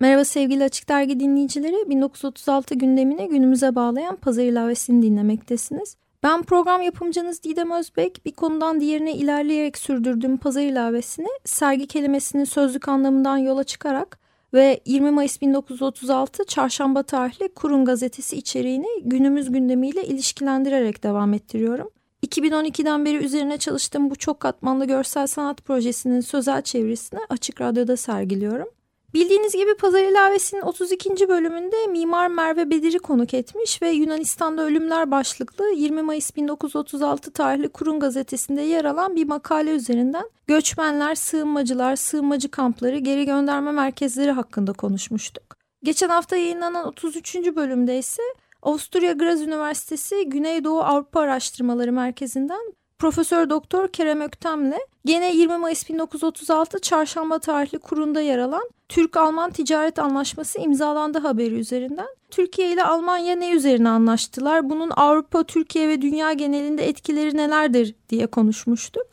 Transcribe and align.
Merhaba 0.00 0.24
sevgili 0.24 0.64
Açık 0.64 0.88
Dergi 0.88 1.20
dinleyicileri. 1.20 1.90
1936 1.90 2.74
gündemini 2.74 3.28
günümüze 3.28 3.74
bağlayan 3.74 4.16
pazar 4.16 4.42
ilavesini 4.42 5.02
dinlemektesiniz. 5.02 5.96
Ben 6.22 6.42
program 6.42 6.82
yapımcınız 6.82 7.42
Didem 7.42 7.70
Özbek. 7.70 8.26
Bir 8.26 8.32
konudan 8.32 8.80
diğerine 8.80 9.12
ilerleyerek 9.12 9.78
sürdürdüğüm 9.78 10.36
pazar 10.36 10.62
ilavesini 10.62 11.28
sergi 11.44 11.86
kelimesinin 11.86 12.44
sözlük 12.44 12.88
anlamından 12.88 13.36
yola 13.36 13.64
çıkarak 13.64 14.18
ve 14.54 14.80
20 14.86 15.10
Mayıs 15.10 15.40
1936 15.40 16.44
çarşamba 16.44 17.02
tarihli 17.02 17.48
Kurun 17.48 17.84
gazetesi 17.84 18.36
içeriğini 18.36 18.88
günümüz 19.04 19.52
gündemiyle 19.52 20.04
ilişkilendirerek 20.04 21.02
devam 21.02 21.34
ettiriyorum. 21.34 21.90
2012'den 22.26 23.04
beri 23.04 23.16
üzerine 23.16 23.58
çalıştığım 23.58 24.10
bu 24.10 24.16
çok 24.16 24.40
katmanlı 24.40 24.84
görsel 24.84 25.26
sanat 25.26 25.64
projesinin 25.64 26.20
sözel 26.20 26.62
çevirisini 26.62 27.20
Açık 27.28 27.60
Radyo'da 27.60 27.96
sergiliyorum. 27.96 28.68
Bildiğiniz 29.14 29.52
gibi 29.52 29.74
Pazar 29.76 30.04
İlavesi'nin 30.04 30.60
32. 30.60 31.28
bölümünde 31.28 31.86
Mimar 31.86 32.28
Merve 32.28 32.70
Bedir'i 32.70 32.98
konuk 32.98 33.34
etmiş 33.34 33.82
ve 33.82 33.90
Yunanistan'da 33.90 34.62
Ölümler 34.62 35.10
başlıklı 35.10 35.64
20 35.70 36.02
Mayıs 36.02 36.36
1936 36.36 37.32
tarihli 37.32 37.68
Kurun 37.68 38.00
gazetesinde 38.00 38.62
yer 38.62 38.84
alan 38.84 39.16
bir 39.16 39.26
makale 39.26 39.70
üzerinden 39.70 40.24
göçmenler, 40.46 41.14
sığınmacılar, 41.14 41.96
sığınmacı 41.96 42.50
kampları, 42.50 42.98
geri 42.98 43.26
gönderme 43.26 43.72
merkezleri 43.72 44.30
hakkında 44.30 44.72
konuşmuştuk. 44.72 45.56
Geçen 45.82 46.08
hafta 46.08 46.36
yayınlanan 46.36 46.86
33. 46.86 47.36
bölümde 47.36 47.98
ise 47.98 48.22
Avusturya 48.62 49.12
Graz 49.12 49.40
Üniversitesi 49.42 50.28
Güneydoğu 50.28 50.80
Avrupa 50.80 51.20
Araştırmaları 51.20 51.92
Merkezi'nden 51.92 52.72
Profesör 52.98 53.50
Doktor 53.50 53.88
Kerem 53.88 54.20
Öktem'le 54.20 54.78
gene 55.04 55.32
20 55.32 55.56
Mayıs 55.56 55.88
1936 55.88 56.78
çarşamba 56.78 57.38
tarihli 57.38 57.78
kurunda 57.78 58.20
yer 58.20 58.38
alan 58.38 58.70
Türk-Alman 58.88 59.50
Ticaret 59.50 59.98
Anlaşması 59.98 60.60
imzalandı 60.60 61.18
haberi 61.18 61.54
üzerinden. 61.54 62.08
Türkiye 62.30 62.72
ile 62.72 62.84
Almanya 62.84 63.36
ne 63.36 63.50
üzerine 63.50 63.88
anlaştılar? 63.88 64.70
Bunun 64.70 64.90
Avrupa, 64.90 65.44
Türkiye 65.44 65.88
ve 65.88 66.02
dünya 66.02 66.32
genelinde 66.32 66.88
etkileri 66.88 67.36
nelerdir 67.36 67.94
diye 68.08 68.26
konuşmuştuk. 68.26 69.06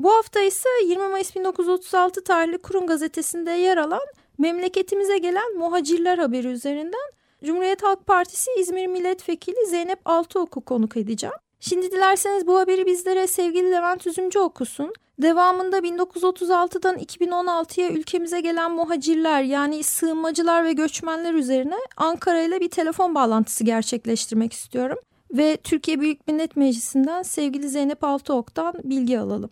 Bu 0.00 0.12
hafta 0.12 0.40
ise 0.40 0.68
20 0.84 1.08
Mayıs 1.08 1.36
1936 1.36 2.24
tarihli 2.24 2.58
Kurum 2.58 2.86
gazetesinde 2.86 3.50
yer 3.50 3.76
alan 3.76 4.06
memleketimize 4.38 5.18
gelen 5.18 5.56
muhacirler 5.58 6.18
haberi 6.18 6.48
üzerinden 6.48 7.10
Cumhuriyet 7.44 7.82
Halk 7.82 8.06
Partisi 8.06 8.50
İzmir 8.60 8.86
Milletvekili 8.86 9.66
Zeynep 9.66 10.00
Altıok'u 10.04 10.60
konuk 10.60 10.96
edeceğim. 10.96 11.36
Şimdi 11.60 11.90
dilerseniz 11.90 12.46
bu 12.46 12.58
haberi 12.58 12.86
bizlere 12.86 13.26
sevgili 13.26 13.70
Levent 13.70 14.06
Üzümcü 14.06 14.38
okusun. 14.38 14.92
Devamında 15.22 15.78
1936'dan 15.78 16.98
2016'ya 16.98 17.90
ülkemize 17.90 18.40
gelen 18.40 18.72
muhacirler 18.72 19.42
yani 19.42 19.82
sığınmacılar 19.82 20.64
ve 20.64 20.72
göçmenler 20.72 21.34
üzerine 21.34 21.76
Ankara 21.96 22.42
ile 22.42 22.60
bir 22.60 22.70
telefon 22.70 23.14
bağlantısı 23.14 23.64
gerçekleştirmek 23.64 24.52
istiyorum. 24.52 24.98
Ve 25.30 25.56
Türkiye 25.56 26.00
Büyük 26.00 26.28
Millet 26.28 26.56
Meclisi'nden 26.56 27.22
sevgili 27.22 27.68
Zeynep 27.68 28.04
Altıok'tan 28.04 28.74
bilgi 28.84 29.20
alalım. 29.20 29.50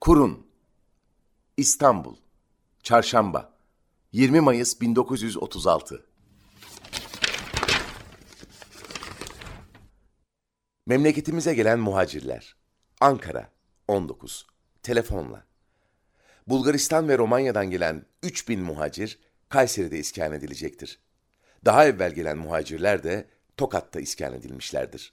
Kurun 0.00 0.46
İstanbul 1.56 2.16
Çarşamba 2.82 3.52
20 4.12 4.40
Mayıs 4.40 4.80
1936 4.80 6.07
Memleketimize 10.88 11.54
gelen 11.54 11.78
muhacirler. 11.78 12.56
Ankara 13.00 13.50
19. 13.88 14.46
Telefonla. 14.82 15.46
Bulgaristan 16.46 17.08
ve 17.08 17.18
Romanya'dan 17.18 17.70
gelen 17.70 18.06
3000 18.22 18.60
muhacir 18.60 19.18
Kayseri'de 19.48 19.98
iskan 19.98 20.32
edilecektir. 20.32 20.98
Daha 21.64 21.86
evvel 21.86 22.14
gelen 22.14 22.38
muhacirler 22.38 23.02
de 23.02 23.28
Tokat'ta 23.56 24.00
iskan 24.00 24.34
edilmişlerdir. 24.34 25.12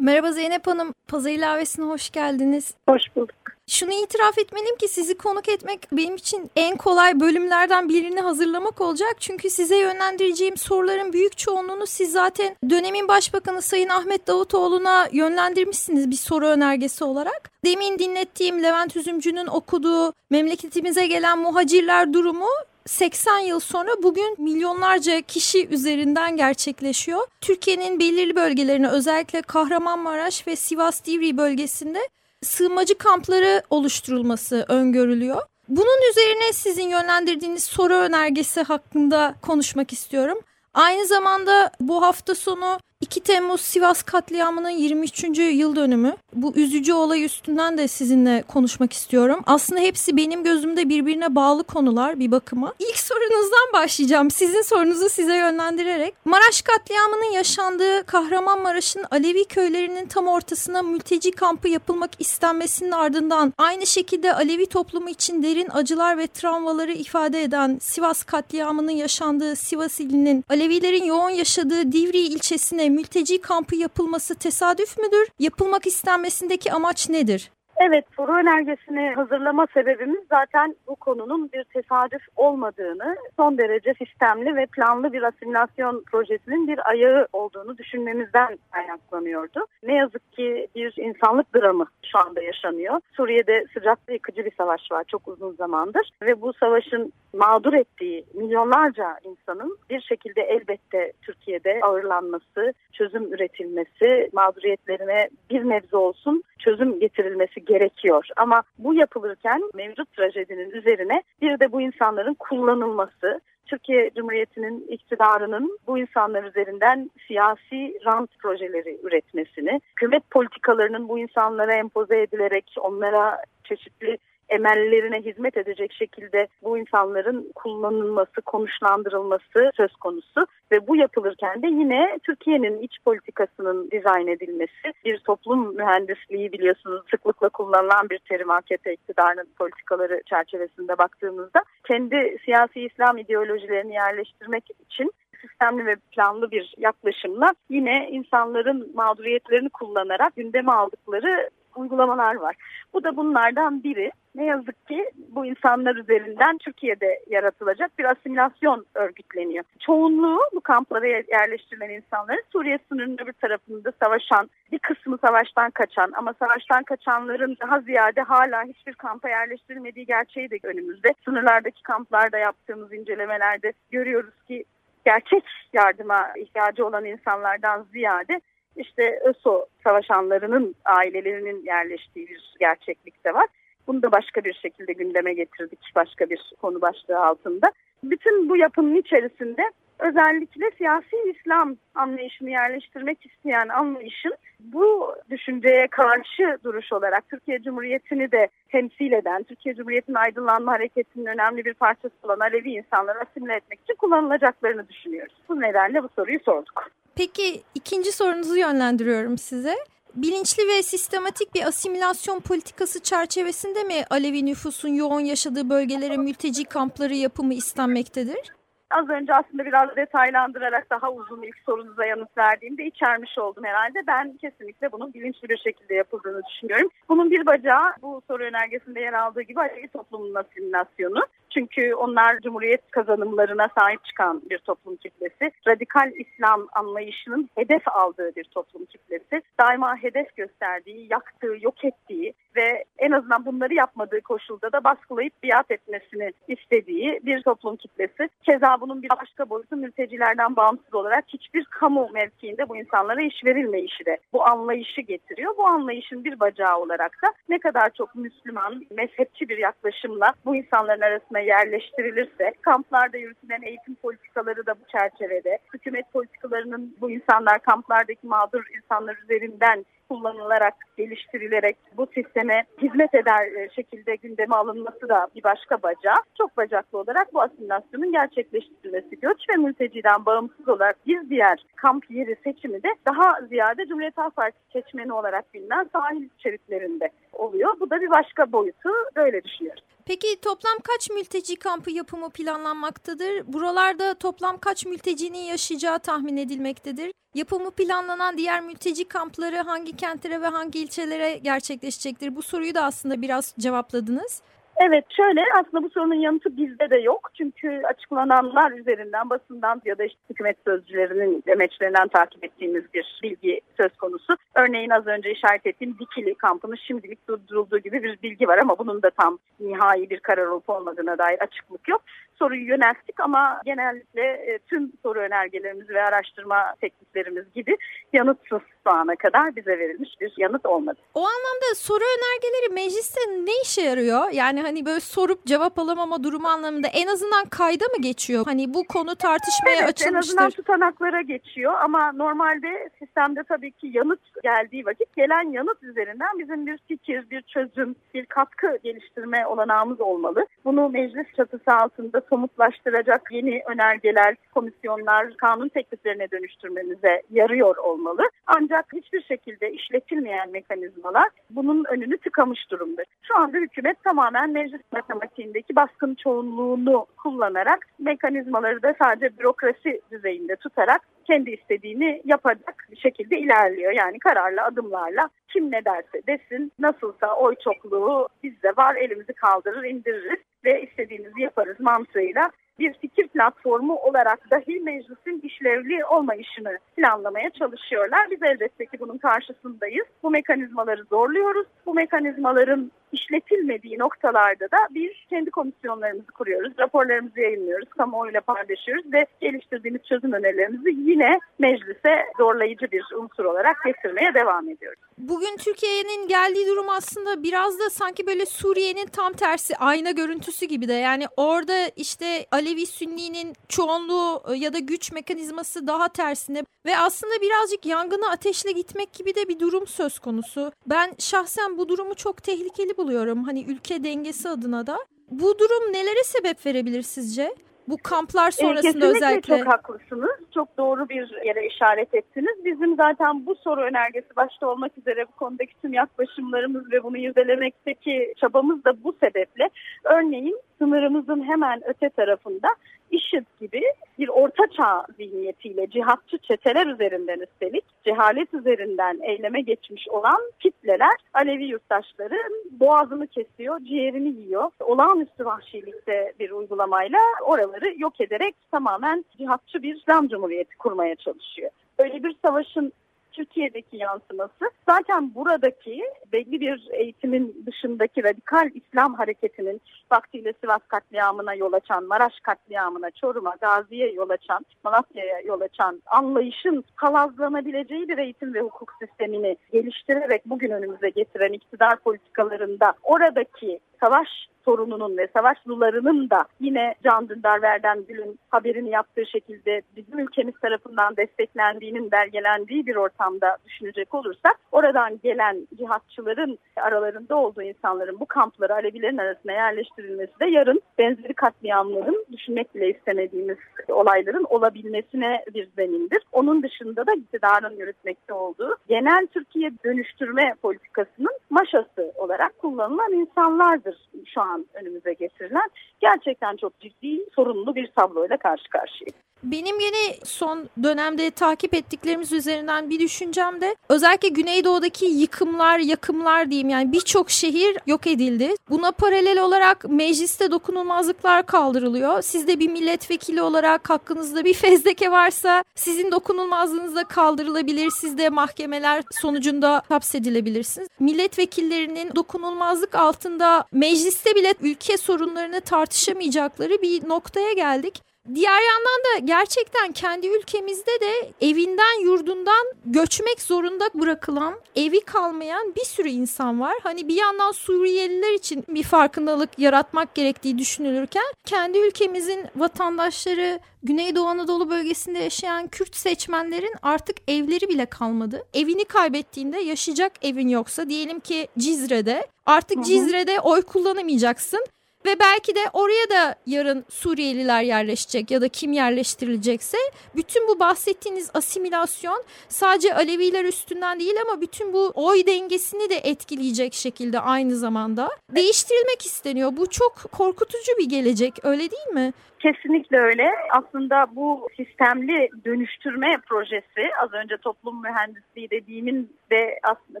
Merhaba 0.06 0.32
Zeynep 0.32 0.66
Hanım, 0.66 0.94
Pazar 1.08 1.30
ilavesine 1.30 1.84
hoş 1.84 2.10
geldiniz. 2.10 2.74
Hoş 2.88 3.02
bulduk. 3.16 3.34
Şunu 3.68 3.92
itiraf 3.92 4.38
etmeliyim 4.38 4.76
ki 4.76 4.88
sizi 4.88 5.18
konuk 5.18 5.48
etmek 5.48 5.88
benim 5.92 6.14
için 6.14 6.50
en 6.56 6.76
kolay 6.76 7.20
bölümlerden 7.20 7.88
birini 7.88 8.20
hazırlamak 8.20 8.80
olacak. 8.80 9.16
Çünkü 9.20 9.50
size 9.50 9.76
yönlendireceğim 9.76 10.56
soruların 10.56 11.12
büyük 11.12 11.38
çoğunluğunu 11.38 11.86
siz 11.86 12.12
zaten 12.12 12.56
dönemin 12.70 13.08
başbakanı 13.08 13.62
Sayın 13.62 13.88
Ahmet 13.88 14.26
Davutoğlu'na 14.26 15.08
yönlendirmişsiniz 15.12 16.10
bir 16.10 16.16
soru 16.16 16.46
önergesi 16.46 17.04
olarak. 17.04 17.50
Demin 17.64 17.98
dinlettiğim 17.98 18.62
Levent 18.62 18.96
Üzümcü'nün 18.96 19.46
okuduğu 19.46 20.12
memleketimize 20.30 21.06
gelen 21.06 21.38
muhacirler 21.38 22.12
durumu 22.12 22.48
80 22.86 23.38
yıl 23.38 23.60
sonra 23.60 23.90
bugün 24.02 24.36
milyonlarca 24.38 25.20
kişi 25.20 25.68
üzerinden 25.68 26.36
gerçekleşiyor. 26.36 27.26
Türkiye'nin 27.40 28.00
belirli 28.00 28.36
bölgelerine 28.36 28.88
özellikle 28.88 29.42
Kahramanmaraş 29.42 30.46
ve 30.46 30.56
Sivas 30.56 31.04
Divri 31.04 31.36
bölgesinde 31.36 32.08
sığınmacı 32.42 32.98
kampları 32.98 33.62
oluşturulması 33.70 34.64
öngörülüyor. 34.68 35.42
Bunun 35.68 36.10
üzerine 36.10 36.52
sizin 36.52 36.88
yönlendirdiğiniz 36.88 37.64
soru 37.64 37.94
önergesi 37.94 38.62
hakkında 38.62 39.34
konuşmak 39.42 39.92
istiyorum. 39.92 40.38
Aynı 40.74 41.06
zamanda 41.06 41.70
bu 41.80 42.02
hafta 42.02 42.34
sonu 42.34 42.78
2 43.06 43.20
Temmuz 43.20 43.60
Sivas 43.60 44.02
katliamının 44.02 44.70
23. 44.70 45.24
yıl 45.38 45.76
dönümü. 45.76 46.16
Bu 46.34 46.52
üzücü 46.56 46.92
olay 46.92 47.24
üstünden 47.24 47.78
de 47.78 47.88
sizinle 47.88 48.44
konuşmak 48.48 48.92
istiyorum. 48.92 49.40
Aslında 49.46 49.80
hepsi 49.80 50.16
benim 50.16 50.44
gözümde 50.44 50.88
birbirine 50.88 51.34
bağlı 51.34 51.64
konular 51.64 52.20
bir 52.20 52.30
bakıma. 52.30 52.74
İlk 52.78 52.98
sorunuzdan 52.98 53.72
başlayacağım. 53.72 54.30
Sizin 54.30 54.62
sorunuzu 54.62 55.08
size 55.08 55.36
yönlendirerek. 55.36 56.14
Maraş 56.24 56.62
katliamının 56.62 57.32
yaşandığı 57.32 58.06
Kahramanmaraş'ın 58.06 59.04
Alevi 59.10 59.44
köylerinin 59.44 60.06
tam 60.06 60.26
ortasına 60.26 60.82
mülteci 60.82 61.30
kampı 61.30 61.68
yapılmak 61.68 62.10
istenmesinin 62.18 62.90
ardından 62.90 63.54
aynı 63.58 63.86
şekilde 63.86 64.34
Alevi 64.34 64.66
toplumu 64.66 65.10
için 65.10 65.42
derin 65.42 65.68
acılar 65.72 66.18
ve 66.18 66.26
travmaları 66.26 66.92
ifade 66.92 67.42
eden 67.42 67.78
Sivas 67.82 68.24
katliamının 68.24 68.90
yaşandığı 68.90 69.56
Sivas 69.56 70.00
ilinin 70.00 70.44
Alevilerin 70.48 71.04
yoğun 71.04 71.30
yaşadığı 71.30 71.92
Divri 71.92 72.18
ilçesine 72.18 72.95
mülteci 72.96 73.40
kampı 73.40 73.76
yapılması 73.76 74.34
tesadüf 74.34 74.98
müdür? 74.98 75.28
Yapılmak 75.38 75.86
istenmesindeki 75.86 76.72
amaç 76.72 77.08
nedir? 77.08 77.50
Evet, 77.78 78.04
soru 78.16 78.32
önergesini 78.32 79.14
hazırlama 79.14 79.66
sebebimiz 79.74 80.20
zaten 80.30 80.76
bu 80.86 80.96
konunun 80.96 81.52
bir 81.52 81.64
tesadüf 81.64 82.22
olmadığını, 82.36 83.16
son 83.36 83.58
derece 83.58 83.94
sistemli 83.94 84.56
ve 84.56 84.66
planlı 84.66 85.12
bir 85.12 85.22
asimilasyon 85.22 86.04
projesinin 86.12 86.68
bir 86.68 86.90
ayağı 86.90 87.26
olduğunu 87.32 87.78
düşünmemizden 87.78 88.58
kaynaklanıyordu. 88.70 89.66
Ne 89.82 89.94
yazık 89.94 90.32
ki 90.32 90.68
bir 90.74 90.94
insanlık 90.96 91.54
dramı 91.54 91.86
şu 92.12 92.18
anda 92.18 92.42
yaşanıyor. 92.42 93.00
Suriye'de 93.16 93.64
sıcak 93.74 94.08
ve 94.08 94.12
yıkıcı 94.12 94.44
bir 94.44 94.54
savaş 94.58 94.80
var 94.92 95.04
çok 95.08 95.28
uzun 95.28 95.54
zamandır 95.54 96.10
ve 96.22 96.40
bu 96.42 96.52
savaşın 96.52 97.12
mağdur 97.34 97.72
ettiği 97.72 98.24
milyonlarca 98.34 99.18
insanın 99.24 99.78
bir 99.90 100.00
şekilde 100.00 100.42
elbette 100.42 101.12
Türkiye'de 101.22 101.80
ağırlanması, 101.82 102.72
çözüm 102.92 103.34
üretilmesi, 103.34 104.30
mağduriyetlerine 104.32 105.28
bir 105.50 105.68
nebze 105.68 105.96
olsun 105.96 106.42
çözüm 106.58 107.00
getirilmesi 107.00 107.64
gerekiyor. 107.66 108.28
Ama 108.36 108.62
bu 108.78 108.94
yapılırken 108.94 109.62
mevcut 109.74 110.12
trajedinin 110.12 110.70
üzerine 110.70 111.22
bir 111.42 111.60
de 111.60 111.72
bu 111.72 111.80
insanların 111.80 112.34
kullanılması, 112.34 113.40
Türkiye 113.66 114.10
Cumhuriyeti'nin 114.16 114.86
iktidarının 114.88 115.78
bu 115.86 115.98
insanlar 115.98 116.44
üzerinden 116.44 117.10
siyasi 117.26 117.98
rant 118.06 118.38
projeleri 118.38 118.98
üretmesini, 119.02 119.80
hükümet 119.90 120.30
politikalarının 120.30 121.08
bu 121.08 121.18
insanlara 121.18 121.74
empoze 121.74 122.22
edilerek 122.22 122.74
onlara 122.80 123.42
çeşitli 123.64 124.18
emellerine 124.48 125.22
hizmet 125.22 125.56
edecek 125.56 125.92
şekilde 125.92 126.48
bu 126.62 126.78
insanların 126.78 127.52
kullanılması, 127.54 128.42
konuşlandırılması 128.42 129.70
söz 129.76 129.96
konusu. 129.96 130.46
Ve 130.72 130.86
bu 130.86 130.96
yapılırken 130.96 131.62
de 131.62 131.66
yine 131.66 132.18
Türkiye'nin 132.22 132.78
iç 132.78 132.96
politikasının 133.04 133.90
dizayn 133.90 134.26
edilmesi, 134.26 134.92
bir 135.04 135.18
toplum 135.18 135.76
mühendisliği 135.76 136.52
biliyorsunuz 136.52 137.02
sıklıkla 137.10 137.48
kullanılan 137.48 138.10
bir 138.10 138.18
terim 138.18 138.50
AKP 138.50 138.92
iktidarının 138.92 139.48
politikaları 139.58 140.22
çerçevesinde 140.26 140.98
baktığımızda 140.98 141.62
kendi 141.84 142.36
siyasi 142.44 142.80
İslam 142.80 143.18
ideolojilerini 143.18 143.94
yerleştirmek 143.94 144.64
için 144.90 145.12
sistemli 145.40 145.86
ve 145.86 145.96
planlı 145.96 146.50
bir 146.50 146.74
yaklaşımla 146.78 147.54
yine 147.70 148.08
insanların 148.10 148.92
mağduriyetlerini 148.94 149.68
kullanarak 149.68 150.36
gündeme 150.36 150.72
aldıkları 150.72 151.50
uygulamalar 151.78 152.34
var. 152.34 152.56
Bu 152.92 153.04
da 153.04 153.16
bunlardan 153.16 153.82
biri. 153.84 154.10
Ne 154.34 154.44
yazık 154.44 154.88
ki 154.88 155.10
bu 155.28 155.46
insanlar 155.46 155.96
üzerinden 155.96 156.58
Türkiye'de 156.58 157.20
yaratılacak 157.30 157.98
bir 157.98 158.04
asimilasyon 158.04 158.86
örgütleniyor. 158.94 159.64
Çoğunluğu 159.80 160.40
bu 160.54 160.60
kamplara 160.60 161.06
yerleştirilen 161.06 161.90
insanların 161.90 162.44
Suriye 162.52 162.78
sınırının 162.88 163.18
öbür 163.22 163.32
tarafında 163.32 163.92
savaşan, 164.02 164.50
bir 164.72 164.78
kısmı 164.78 165.18
savaştan 165.18 165.70
kaçan 165.70 166.12
ama 166.16 166.34
savaştan 166.38 166.82
kaçanların 166.82 167.56
daha 167.60 167.80
ziyade 167.80 168.20
hala 168.20 168.64
hiçbir 168.64 168.94
kampa 168.94 169.28
yerleştirilmediği 169.28 170.06
gerçeği 170.06 170.50
de 170.50 170.58
önümüzde. 170.62 171.08
Sınırlardaki 171.24 171.82
kamplarda 171.82 172.38
yaptığımız 172.38 172.92
incelemelerde 172.92 173.72
görüyoruz 173.90 174.34
ki 174.48 174.64
gerçek 175.04 175.44
yardıma 175.72 176.32
ihtiyacı 176.36 176.86
olan 176.86 177.04
insanlardan 177.04 177.86
ziyade 177.92 178.40
işte 178.76 179.20
ÖSO 179.24 179.66
savaşanlarının 179.84 180.74
ailelerinin 180.84 181.64
yerleştiği 181.66 182.28
bir 182.28 182.54
gerçeklik 182.60 183.24
de 183.24 183.34
var. 183.34 183.46
Bunu 183.86 184.02
da 184.02 184.12
başka 184.12 184.44
bir 184.44 184.52
şekilde 184.52 184.92
gündeme 184.92 185.34
getirdik 185.34 185.80
başka 185.96 186.30
bir 186.30 186.52
konu 186.60 186.80
başlığı 186.80 187.18
altında. 187.18 187.66
Bütün 188.04 188.48
bu 188.48 188.56
yapının 188.56 188.94
içerisinde 188.94 189.62
özellikle 189.98 190.70
siyasi 190.78 191.16
İslam 191.34 191.76
anlayışını 191.94 192.50
yerleştirmek 192.50 193.26
isteyen 193.26 193.68
anlayışın 193.68 194.34
bu 194.60 195.14
düşünceye 195.30 195.86
karşı 195.86 196.58
duruş 196.64 196.92
olarak 196.92 197.28
Türkiye 197.28 197.62
Cumhuriyeti'ni 197.62 198.32
de 198.32 198.48
temsil 198.68 199.12
eden, 199.12 199.42
Türkiye 199.42 199.74
Cumhuriyeti'nin 199.74 200.16
aydınlanma 200.16 200.72
hareketinin 200.72 201.26
önemli 201.26 201.64
bir 201.64 201.74
parçası 201.74 202.14
olan 202.22 202.40
Alevi 202.40 202.70
insanları 202.70 203.18
asimile 203.20 203.54
etmek 203.54 203.80
için 203.80 203.94
kullanılacaklarını 203.94 204.88
düşünüyoruz. 204.88 205.34
Bu 205.48 205.60
nedenle 205.60 206.02
bu 206.02 206.08
soruyu 206.08 206.40
sorduk. 206.40 206.90
Peki 207.16 207.62
ikinci 207.74 208.12
sorunuzu 208.12 208.56
yönlendiriyorum 208.56 209.38
size. 209.38 209.74
Bilinçli 210.14 210.68
ve 210.68 210.82
sistematik 210.82 211.54
bir 211.54 211.66
asimilasyon 211.66 212.40
politikası 212.40 213.02
çerçevesinde 213.02 213.84
mi 213.84 214.04
Alevi 214.10 214.46
nüfusun 214.46 214.88
yoğun 214.88 215.20
yaşadığı 215.20 215.70
bölgelere 215.70 216.16
mülteci 216.16 216.64
kampları 216.64 217.14
yapımı 217.14 217.54
istenmektedir? 217.54 218.56
Az 218.90 219.08
önce 219.08 219.34
aslında 219.34 219.64
biraz 219.64 219.96
detaylandırarak 219.96 220.90
daha 220.90 221.12
uzun 221.12 221.42
ilk 221.42 221.58
sorunuza 221.66 222.06
yanıt 222.06 222.38
verdiğimde 222.38 222.84
içermiş 222.86 223.38
oldum 223.38 223.64
herhalde. 223.64 223.98
Ben 224.06 224.36
kesinlikle 224.36 224.92
bunun 224.92 225.14
bilinçli 225.14 225.48
bir 225.48 225.56
şekilde 225.56 225.94
yapıldığını 225.94 226.42
düşünüyorum. 226.50 226.88
Bunun 227.08 227.30
bir 227.30 227.46
bacağı 227.46 227.92
bu 228.02 228.22
soru 228.28 228.42
önergesinde 228.42 229.00
yer 229.00 229.12
aldığı 229.12 229.42
gibi 229.42 229.60
Alevi 229.60 229.88
toplumunun 229.88 230.34
asimilasyonu. 230.34 231.20
Çünkü 231.56 231.94
onlar 231.94 232.40
Cumhuriyet 232.40 232.90
kazanımlarına 232.90 233.68
sahip 233.78 234.04
çıkan 234.04 234.42
bir 234.50 234.58
toplum 234.58 234.96
kitlesi. 234.96 235.50
Radikal 235.68 236.12
İslam 236.14 236.66
anlayışının 236.72 237.50
hedef 237.54 237.88
aldığı 237.88 238.36
bir 238.36 238.44
toplum 238.44 238.84
kitlesi. 238.84 239.42
Daima 239.60 239.96
hedef 239.96 240.36
gösterdiği, 240.36 241.06
yaktığı, 241.10 241.56
yok 241.60 241.84
ettiği 241.84 242.34
ve 242.56 242.84
en 242.98 243.10
azından 243.10 243.46
bunları 243.46 243.74
yapmadığı 243.74 244.20
koşulda 244.20 244.72
da 244.72 244.84
baskılayıp 244.84 245.32
biat 245.44 245.70
etmesini 245.70 246.32
istediği 246.48 247.20
bir 247.22 247.42
toplum 247.42 247.76
kitlesi. 247.76 248.28
Keza 248.42 248.80
bunun 248.80 249.02
bir 249.02 249.08
başka 249.22 249.50
boyutu 249.50 249.76
mültecilerden 249.76 250.56
bağımsız 250.56 250.94
olarak 250.94 251.24
hiçbir 251.28 251.64
kamu 251.64 252.08
mevkiinde 252.12 252.68
bu 252.68 252.76
insanlara 252.76 253.22
iş 253.22 253.44
verilmeyişi 253.44 254.06
de 254.06 254.18
bu 254.32 254.46
anlayışı 254.46 255.00
getiriyor. 255.00 255.56
Bu 255.56 255.66
anlayışın 255.66 256.24
bir 256.24 256.40
bacağı 256.40 256.78
olarak 256.78 257.12
da 257.22 257.28
ne 257.48 257.58
kadar 257.58 257.90
çok 257.90 258.14
Müslüman, 258.14 258.86
mezhepçi 258.90 259.48
bir 259.48 259.58
yaklaşımla 259.58 260.32
bu 260.44 260.56
insanların 260.56 261.00
arasına 261.00 261.45
yerleştirilirse, 261.46 262.52
kamplarda 262.62 263.16
yürütülen 263.16 263.62
eğitim 263.62 263.94
politikaları 263.94 264.66
da 264.66 264.74
bu 264.74 264.84
çerçevede, 264.98 265.58
hükümet 265.74 266.12
politikalarının 266.12 266.96
bu 267.00 267.10
insanlar 267.10 267.62
kamplardaki 267.62 268.26
mağdur 268.26 268.64
insanlar 268.76 269.16
üzerinden 269.24 269.86
kullanılarak, 270.08 270.74
geliştirilerek 270.96 271.76
bu 271.96 272.06
sisteme 272.14 272.64
hizmet 272.82 273.14
eder 273.14 273.46
e, 273.46 273.68
şekilde 273.74 274.14
gündeme 274.16 274.54
alınması 274.54 275.08
da 275.08 275.28
bir 275.34 275.42
başka 275.42 275.82
bacağı. 275.82 276.16
Çok 276.38 276.56
bacaklı 276.56 276.98
olarak 276.98 277.34
bu 277.34 277.42
asimilasyonun 277.42 278.12
gerçekleştirilmesi. 278.12 279.20
Göç 279.20 279.40
ve 279.50 279.56
mülteciden 279.56 280.26
bağımsız 280.26 280.68
olarak 280.68 281.06
bir 281.06 281.30
diğer 281.30 281.64
kamp 281.76 282.10
yeri 282.10 282.36
seçimi 282.44 282.82
de 282.82 282.88
daha 283.06 283.40
ziyade 283.48 283.86
Cumhuriyet 283.86 284.18
Halk 284.18 284.36
Partisi 284.36 284.64
seçmeni 284.72 285.12
olarak 285.12 285.54
bilinen 285.54 285.88
sahil 285.92 286.28
şeritlerinde 286.38 287.10
oluyor. 287.32 287.80
Bu 287.80 287.90
da 287.90 288.00
bir 288.00 288.10
başka 288.10 288.52
boyutu. 288.52 288.90
Böyle 289.16 289.44
düşünüyorum. 289.44 289.82
Peki 290.06 290.40
toplam 290.40 290.78
kaç 290.84 291.10
mülteci 291.10 291.56
kampı 291.56 291.90
yapımı 291.90 292.30
planlanmaktadır? 292.30 293.52
Buralarda 293.52 294.14
toplam 294.14 294.58
kaç 294.58 294.86
mültecinin 294.86 295.38
yaşayacağı 295.38 295.98
tahmin 295.98 296.36
edilmektedir? 296.36 297.12
Yapımı 297.34 297.70
planlanan 297.70 298.38
diğer 298.38 298.60
mülteci 298.60 299.08
kampları 299.08 299.56
hangi 299.56 299.95
kentlere 299.96 300.40
ve 300.40 300.46
hangi 300.46 300.78
ilçelere 300.78 301.38
gerçekleşecektir? 301.38 302.36
Bu 302.36 302.42
soruyu 302.42 302.74
da 302.74 302.84
aslında 302.84 303.22
biraz 303.22 303.54
cevapladınız. 303.58 304.42
Evet 304.76 305.04
şöyle 305.16 305.40
aslında 305.60 305.82
bu 305.82 305.90
sorunun 305.90 306.14
yanıtı 306.14 306.56
bizde 306.56 306.90
de 306.90 306.98
yok. 306.98 307.30
Çünkü 307.34 307.82
açıklananlar 307.84 308.72
üzerinden 308.72 309.30
basından 309.30 309.82
ya 309.84 309.98
da 309.98 310.04
işte 310.04 310.18
hükümet 310.30 310.56
sözcülerinin 310.66 311.42
demeçlerinden 311.46 312.08
takip 312.08 312.44
ettiğimiz 312.44 312.94
bir 312.94 313.20
bilgi 313.22 313.60
söz 313.76 313.96
konusu. 313.96 314.36
Örneğin 314.54 314.90
az 314.90 315.06
önce 315.06 315.32
işaret 315.32 315.66
ettiğim 315.66 315.96
Dikili 315.98 316.34
kampının 316.34 316.76
şimdilik 316.86 317.28
durdurulduğu 317.28 317.78
gibi 317.78 318.02
bir 318.02 318.22
bilgi 318.22 318.48
var 318.48 318.58
ama 318.58 318.78
bunun 318.78 319.02
da 319.02 319.10
tam 319.10 319.38
nihai 319.60 320.10
bir 320.10 320.20
karar 320.20 320.46
olup 320.46 320.70
olmadığına 320.70 321.18
dair 321.18 321.38
açıklık 321.40 321.88
yok. 321.88 322.02
Soruyu 322.38 322.66
yönelttik 322.68 323.20
ama 323.20 323.60
genellikle 323.64 324.22
e, 324.22 324.58
tüm 324.58 324.92
soru 325.02 325.18
önergelerimiz 325.18 325.90
ve 325.90 326.02
araştırma 326.02 326.74
tekniklerimiz 326.80 327.44
gibi 327.54 327.76
yanıtsız 328.12 328.60
şu 328.86 328.92
ana 328.92 329.16
kadar 329.16 329.56
bize 329.56 329.78
verilmiş 329.78 330.20
bir 330.20 330.32
yanıt 330.36 330.66
olmadı. 330.66 330.98
O 331.14 331.20
anlamda 331.20 331.74
soru 331.76 332.04
önergeleri 332.04 332.74
mecliste 332.74 333.20
ne 333.20 333.62
işe 333.62 333.82
yarıyor? 333.82 334.30
Yani 334.32 334.62
hani 334.62 334.86
böyle 334.86 335.00
sorup 335.00 335.46
cevap 335.46 335.78
alamama 335.78 336.24
durumu 336.24 336.48
anlamında 336.48 336.88
en 336.88 337.06
azından 337.06 337.44
kayda 337.44 337.84
mı 337.84 338.02
geçiyor? 338.02 338.44
Hani 338.44 338.74
bu 338.74 338.84
konu 338.84 339.14
tartışmaya 339.14 339.76
evet, 339.76 339.88
açılmıştır. 339.88 340.14
en 340.14 340.18
azından 340.18 340.50
tutanaklara 340.50 341.22
geçiyor 341.22 341.74
ama 341.82 342.12
normalde 342.12 342.90
sistemde 342.98 343.42
tabii 343.48 343.70
ki 343.70 343.90
yanıt 343.92 344.20
geldiği 344.42 344.86
vakit 344.86 345.16
gelen 345.16 345.52
yanıt 345.52 345.82
üzerinden 345.82 346.38
bizim 346.38 346.66
bir 346.66 346.78
fikir, 346.88 347.30
bir 347.30 347.42
çözüm, 347.42 347.94
bir 348.14 348.26
katkı 348.26 348.78
geliştirme 348.84 349.46
olanağımız 349.46 350.00
olmalı. 350.00 350.46
Bunu 350.64 350.88
meclis 350.88 351.26
çatısı 351.36 351.70
altında 351.70 352.20
somutlaştıracak 352.28 353.22
yeni 353.30 353.62
önergeler, 353.66 354.36
komisyonlar, 354.54 355.36
kanun 355.36 355.68
tekliflerine 355.68 356.30
dönüştürmemize 356.30 357.22
yarıyor 357.30 357.76
olmalı. 357.76 358.22
Ancak 358.46 358.86
hiçbir 358.92 359.22
şekilde 359.22 359.72
işletilmeyen 359.72 360.50
mekanizmalar 360.50 361.28
bunun 361.50 361.84
önünü 361.84 362.18
tıkamış 362.18 362.70
durumda. 362.70 363.02
Şu 363.22 363.38
anda 363.38 363.58
hükümet 363.58 364.04
tamamen 364.04 364.50
meclis 364.50 364.80
matematiğindeki 364.92 365.76
baskın 365.76 366.14
çoğunluğunu 366.14 367.06
kullanarak 367.16 367.86
mekanizmaları 367.98 368.82
da 368.82 368.94
sadece 369.02 369.38
bürokrasi 369.38 370.00
düzeyinde 370.10 370.56
tutarak 370.56 371.02
kendi 371.26 371.50
istediğini 371.50 372.22
yapacak 372.24 372.86
bir 372.90 372.96
şekilde 372.96 373.38
ilerliyor. 373.38 373.92
Yani 373.92 374.18
kararlı 374.18 374.62
adımlarla 374.62 375.28
kim 375.48 375.70
ne 375.70 375.84
derse 375.84 376.22
desin 376.26 376.72
nasılsa 376.78 377.36
oy 377.36 377.54
çokluğu 377.64 378.28
bizde 378.42 378.68
var 378.76 378.96
elimizi 378.96 379.32
kaldırır 379.32 379.84
indiririz 379.84 380.40
ve 380.64 380.82
istediğimizi 380.82 381.42
yaparız 381.42 381.80
mantığıyla 381.80 382.50
bir 382.78 382.92
fikir 382.92 383.28
platformu 383.28 383.96
olarak 383.96 384.50
dahi 384.50 384.80
meclisin 384.80 385.40
işlevli 385.42 386.04
olmayışını 386.04 386.78
planlamaya 386.96 387.50
çalışıyorlar. 387.50 388.30
Biz 388.30 388.42
elbette 388.42 388.86
ki 388.86 389.00
bunun 389.00 389.18
karşısındayız. 389.18 390.06
Bu 390.22 390.30
mekanizmaları 390.30 391.04
zorluyoruz. 391.04 391.66
Bu 391.86 391.94
mekanizmaların 391.94 392.90
işletilmediği 393.12 393.98
noktalarda 393.98 394.64
da 394.64 394.76
biz 394.90 395.12
kendi 395.30 395.50
komisyonlarımızı 395.50 396.26
kuruyoruz, 396.26 396.72
raporlarımızı 396.78 397.40
yayınlıyoruz, 397.40 397.88
kamuoyuyla 397.88 398.40
paylaşıyoruz 398.40 399.12
ve 399.12 399.26
geliştirdiğimiz 399.40 400.02
çözüm 400.02 400.32
önerilerimizi 400.32 400.90
yine 400.90 401.38
meclise 401.58 402.24
zorlayıcı 402.38 402.90
bir 402.92 403.04
unsur 403.16 403.44
olarak 403.44 403.76
getirmeye 403.84 404.34
devam 404.34 404.70
ediyoruz. 404.70 404.98
Bugün 405.18 405.56
Türkiye'nin 405.56 406.28
geldiği 406.28 406.66
durum 406.66 406.88
aslında 406.88 407.42
biraz 407.42 407.78
da 407.78 407.90
sanki 407.90 408.26
böyle 408.26 408.46
Suriye'nin 408.46 409.06
tam 409.06 409.32
tersi 409.32 409.76
ayna 409.76 410.10
görüntüsü 410.10 410.66
gibi 410.66 410.88
de 410.88 410.92
yani 410.92 411.24
orada 411.36 411.74
işte 411.96 412.46
Alevi 412.66 412.86
Sünni'nin 412.86 413.52
çoğunluğu 413.68 414.42
e, 414.48 414.56
ya 414.56 414.72
da 414.72 414.78
güç 414.78 415.12
mekanizması 415.12 415.86
daha 415.86 416.08
tersine 416.08 416.62
ve 416.86 416.98
aslında 416.98 417.34
birazcık 417.42 417.86
yangını 417.86 418.30
ateşle 418.30 418.72
gitmek 418.72 419.12
gibi 419.12 419.34
de 419.34 419.48
bir 419.48 419.60
durum 419.60 419.86
söz 419.86 420.18
konusu. 420.18 420.72
Ben 420.86 421.10
şahsen 421.18 421.78
bu 421.78 421.88
durumu 421.88 422.14
çok 422.14 422.42
tehlikeli 422.42 422.96
buluyorum. 422.96 423.44
Hani 423.44 423.64
ülke 423.64 424.04
dengesi 424.04 424.48
adına 424.48 424.86
da. 424.86 424.98
Bu 425.30 425.58
durum 425.58 425.92
nelere 425.92 426.24
sebep 426.24 426.66
verebilir 426.66 427.02
sizce? 427.02 427.54
Bu 427.88 427.96
kamplar 428.02 428.50
sonrasında 428.50 428.82
Kesinlikle 428.82 429.16
özellikle. 429.16 429.58
çok 429.58 429.66
haklısınız. 429.66 430.30
Çok 430.54 430.78
doğru 430.78 431.08
bir 431.08 431.46
yere 431.46 431.66
işaret 431.66 432.14
ettiniz. 432.14 432.64
Bizim 432.64 432.96
zaten 432.96 433.46
bu 433.46 433.54
soru 433.54 433.80
önergesi 433.80 434.36
başta 434.36 434.68
olmak 434.68 434.98
üzere 434.98 435.24
bu 435.28 435.32
konudaki 435.32 435.72
tüm 435.82 435.92
yaklaşımlarımız 435.92 436.92
ve 436.92 437.02
bunu 437.02 437.18
irdelemekteki 437.18 438.34
çabamız 438.36 438.84
da 438.84 439.04
bu 439.04 439.16
sebeple. 439.20 439.68
Örneğin 440.04 440.60
sınırımızın 440.78 441.48
hemen 441.48 441.80
öte 441.88 442.08
tarafında 442.08 442.68
IŞİD 443.10 443.44
gibi 443.60 443.82
bir 444.18 444.28
orta 444.28 444.62
çağ 444.76 445.06
zihniyetiyle 445.16 445.90
cihatçı 445.90 446.38
çeteler 446.38 446.86
üzerinden 446.86 447.40
üstelik 447.40 447.84
cehalet 448.04 448.54
üzerinden 448.54 449.18
eyleme 449.22 449.60
geçmiş 449.60 450.08
olan 450.08 450.40
kitleler 450.60 451.16
Alevi 451.34 451.64
yurttaşların 451.64 452.52
boğazını 452.70 453.26
kesiyor, 453.26 453.80
ciğerini 453.80 454.28
yiyor. 454.28 454.70
Olağanüstü 454.80 455.44
vahşilikte 455.44 456.32
bir 456.40 456.50
uygulamayla 456.50 457.20
oraları 457.44 457.94
yok 457.98 458.20
ederek 458.20 458.54
tamamen 458.70 459.24
cihatçı 459.38 459.82
bir 459.82 459.96
İslam 459.96 460.28
Cumhuriyeti 460.28 460.76
kurmaya 460.76 461.16
çalışıyor. 461.16 461.70
Öyle 461.98 462.22
bir 462.22 462.36
savaşın 462.44 462.92
Türkiye'deki 463.36 463.96
yansıması. 463.96 464.70
Zaten 464.88 465.34
buradaki 465.34 466.02
belli 466.32 466.60
bir 466.60 466.88
eğitimin 466.92 467.64
dışındaki 467.66 468.24
radikal 468.24 468.70
İslam 468.74 469.14
hareketinin 469.14 469.80
vaktiyle 470.12 470.52
Sivas 470.60 470.80
katliamına 470.88 471.54
yol 471.54 471.72
açan, 471.72 472.04
Maraş 472.04 472.40
katliamına, 472.42 473.10
Çorum'a, 473.10 473.54
Gazi'ye 473.60 474.12
yol 474.12 474.30
açan, 474.30 474.66
Malatya'ya 474.84 475.40
yol 475.40 475.60
açan 475.60 476.02
anlayışın 476.06 476.84
kalazlanabileceği 476.96 478.08
bir 478.08 478.18
eğitim 478.18 478.54
ve 478.54 478.60
hukuk 478.60 478.92
sistemini 479.00 479.56
geliştirerek 479.72 480.42
bugün 480.46 480.70
önümüze 480.70 481.08
getiren 481.08 481.52
iktidar 481.52 481.96
politikalarında 481.96 482.92
oradaki 483.02 483.80
savaş 484.00 484.28
sorununun 484.66 485.16
ve 485.16 485.28
savaş 485.36 485.58
sularının 485.58 486.30
da 486.30 486.44
yine 486.60 486.94
Can 487.04 487.28
Dündar 487.28 487.62
Verden 487.62 488.04
Gül'ün 488.08 488.38
haberini 488.50 488.90
yaptığı 488.90 489.26
şekilde 489.26 489.82
bizim 489.96 490.18
ülkemiz 490.18 490.54
tarafından 490.62 491.16
desteklendiğinin 491.16 492.10
belgelendiği 492.10 492.86
bir 492.86 492.96
ortamda 492.96 493.56
düşünecek 493.66 494.14
olursak 494.14 494.56
oradan 494.72 495.20
gelen 495.22 495.66
cihatçıların 495.78 496.58
aralarında 496.76 497.36
olduğu 497.36 497.62
insanların 497.62 498.20
bu 498.20 498.26
kampları 498.26 498.74
Alevilerin 498.74 499.18
arasına 499.18 499.52
yerleştirilmesi 499.52 500.40
de 500.40 500.46
yarın 500.46 500.80
benzeri 500.98 501.34
katliamların 501.34 502.24
düşünmek 502.32 502.74
bile 502.74 502.90
istemediğimiz 502.90 503.58
olayların 503.88 504.44
olabilmesine 504.44 505.44
bir 505.54 505.68
zemindir. 505.76 506.22
Onun 506.32 506.62
dışında 506.62 507.06
da 507.06 507.12
iktidarın 507.14 507.76
yürütmekte 507.76 508.34
olduğu 508.34 508.76
genel 508.88 509.26
Türkiye 509.26 509.70
dönüştürme 509.84 510.54
politikasının 510.62 511.38
maşası 511.50 512.12
olarak 512.16 512.58
kullanılan 512.58 513.12
insanlardır 513.12 513.96
şu 514.34 514.40
an 514.40 514.55
önümüze 514.74 515.12
getirilen. 515.12 515.70
Gerçekten 516.00 516.56
çok 516.56 516.80
ciddi 516.80 517.18
sorunlu 517.34 517.74
bir 517.74 517.86
tabloyla 517.96 518.36
karşı 518.36 518.68
karşıyayız. 518.68 519.26
Benim 519.42 519.80
yine 519.80 520.16
son 520.24 520.68
dönemde 520.82 521.30
takip 521.30 521.74
ettiklerimiz 521.74 522.32
üzerinden 522.32 522.90
bir 522.90 523.00
düşüncem 523.00 523.60
de 523.60 523.76
özellikle 523.88 524.28
Güneydoğu'daki 524.28 525.06
yıkımlar, 525.06 525.78
yakımlar 525.78 526.50
diyeyim 526.50 526.68
yani 526.68 526.92
birçok 526.92 527.30
şehir 527.30 527.76
yok 527.86 528.06
edildi. 528.06 528.54
Buna 528.70 528.92
paralel 528.92 529.40
olarak 529.40 529.84
mecliste 529.88 530.50
dokunulmazlıklar 530.50 531.46
kaldırılıyor. 531.46 532.22
Siz 532.22 532.48
de 532.48 532.58
bir 532.58 532.68
milletvekili 532.68 533.42
olarak 533.42 533.90
hakkınızda 533.90 534.44
bir 534.44 534.54
fezleke 534.66 535.10
varsa 535.10 535.64
sizin 535.74 536.12
dokunulmazlığınız 536.12 536.96
da 536.96 537.04
kaldırılabilir. 537.04 537.90
Siz 537.90 538.18
de 538.18 538.28
mahkemeler 538.28 539.02
sonucunda 539.10 539.82
hapsedilebilirsiniz. 539.88 540.88
Milletvekillerinin 541.00 542.14
dokunulmazlık 542.16 542.94
altında 542.94 543.64
mecliste 543.72 544.34
bile 544.34 544.45
ülke 544.60 544.96
sorunlarını 544.96 545.60
tartışamayacakları 545.60 546.82
bir 546.82 547.08
noktaya 547.08 547.52
geldik. 547.52 548.05
Diğer 548.34 548.60
yandan 548.60 549.04
da 549.04 549.26
gerçekten 549.26 549.92
kendi 549.92 550.26
ülkemizde 550.26 551.00
de 551.00 551.32
evinden 551.40 552.04
yurdundan 552.04 552.66
göçmek 552.86 553.42
zorunda 553.42 553.84
bırakılan, 553.94 554.54
evi 554.76 555.00
kalmayan 555.00 555.74
bir 555.76 555.84
sürü 555.84 556.08
insan 556.08 556.60
var. 556.60 556.74
Hani 556.82 557.08
bir 557.08 557.14
yandan 557.14 557.52
Suriyeliler 557.52 558.34
için 558.34 558.64
bir 558.68 558.82
farkındalık 558.82 559.58
yaratmak 559.58 560.14
gerektiği 560.14 560.58
düşünülürken 560.58 561.24
kendi 561.44 561.78
ülkemizin 561.78 562.46
vatandaşları 562.56 563.60
Güneydoğu 563.82 564.26
Anadolu 564.26 564.70
bölgesinde 564.70 565.18
yaşayan 565.18 565.68
Kürt 565.68 565.96
seçmenlerin 565.96 566.74
artık 566.82 567.16
evleri 567.28 567.68
bile 567.68 567.86
kalmadı. 567.86 568.46
Evini 568.54 568.84
kaybettiğinde 568.84 569.58
yaşayacak 569.58 570.12
evin 570.22 570.48
yoksa 570.48 570.88
diyelim 570.88 571.20
ki 571.20 571.48
Cizre'de 571.58 572.26
artık 572.46 572.84
Cizre'de 572.84 573.40
oy 573.40 573.62
kullanamayacaksın. 573.62 574.66
Ve 575.06 575.18
belki 575.20 575.54
de 575.54 575.60
oraya 575.72 576.10
da 576.10 576.34
yarın 576.46 576.84
Suriyeliler 576.88 577.62
yerleşecek 577.62 578.30
ya 578.30 578.40
da 578.40 578.48
kim 578.48 578.72
yerleştirilecekse 578.72 579.78
bütün 580.16 580.48
bu 580.48 580.60
bahsettiğiniz 580.60 581.30
asimilasyon 581.34 582.24
sadece 582.48 582.94
Aleviler 582.94 583.44
üstünden 583.44 584.00
değil 584.00 584.14
ama 584.28 584.40
bütün 584.40 584.72
bu 584.72 584.92
oy 584.94 585.26
dengesini 585.26 585.90
de 585.90 585.96
etkileyecek 585.96 586.74
şekilde 586.74 587.20
aynı 587.20 587.56
zamanda 587.56 588.08
değiştirilmek 588.30 589.06
isteniyor. 589.06 589.52
Bu 589.56 589.70
çok 589.70 589.94
korkutucu 590.12 590.72
bir 590.78 590.88
gelecek 590.88 591.34
öyle 591.44 591.70
değil 591.70 591.88
mi? 591.92 592.12
Kesinlikle 592.38 592.98
öyle. 592.98 593.30
Aslında 593.50 594.06
bu 594.16 594.48
sistemli 594.56 595.30
dönüştürme 595.44 596.12
projesi 596.28 596.90
az 597.02 597.12
önce 597.12 597.36
toplum 597.36 597.82
mühendisliği 597.82 598.50
dediğimin 598.50 599.16
de 599.30 599.58
aslında 599.62 600.00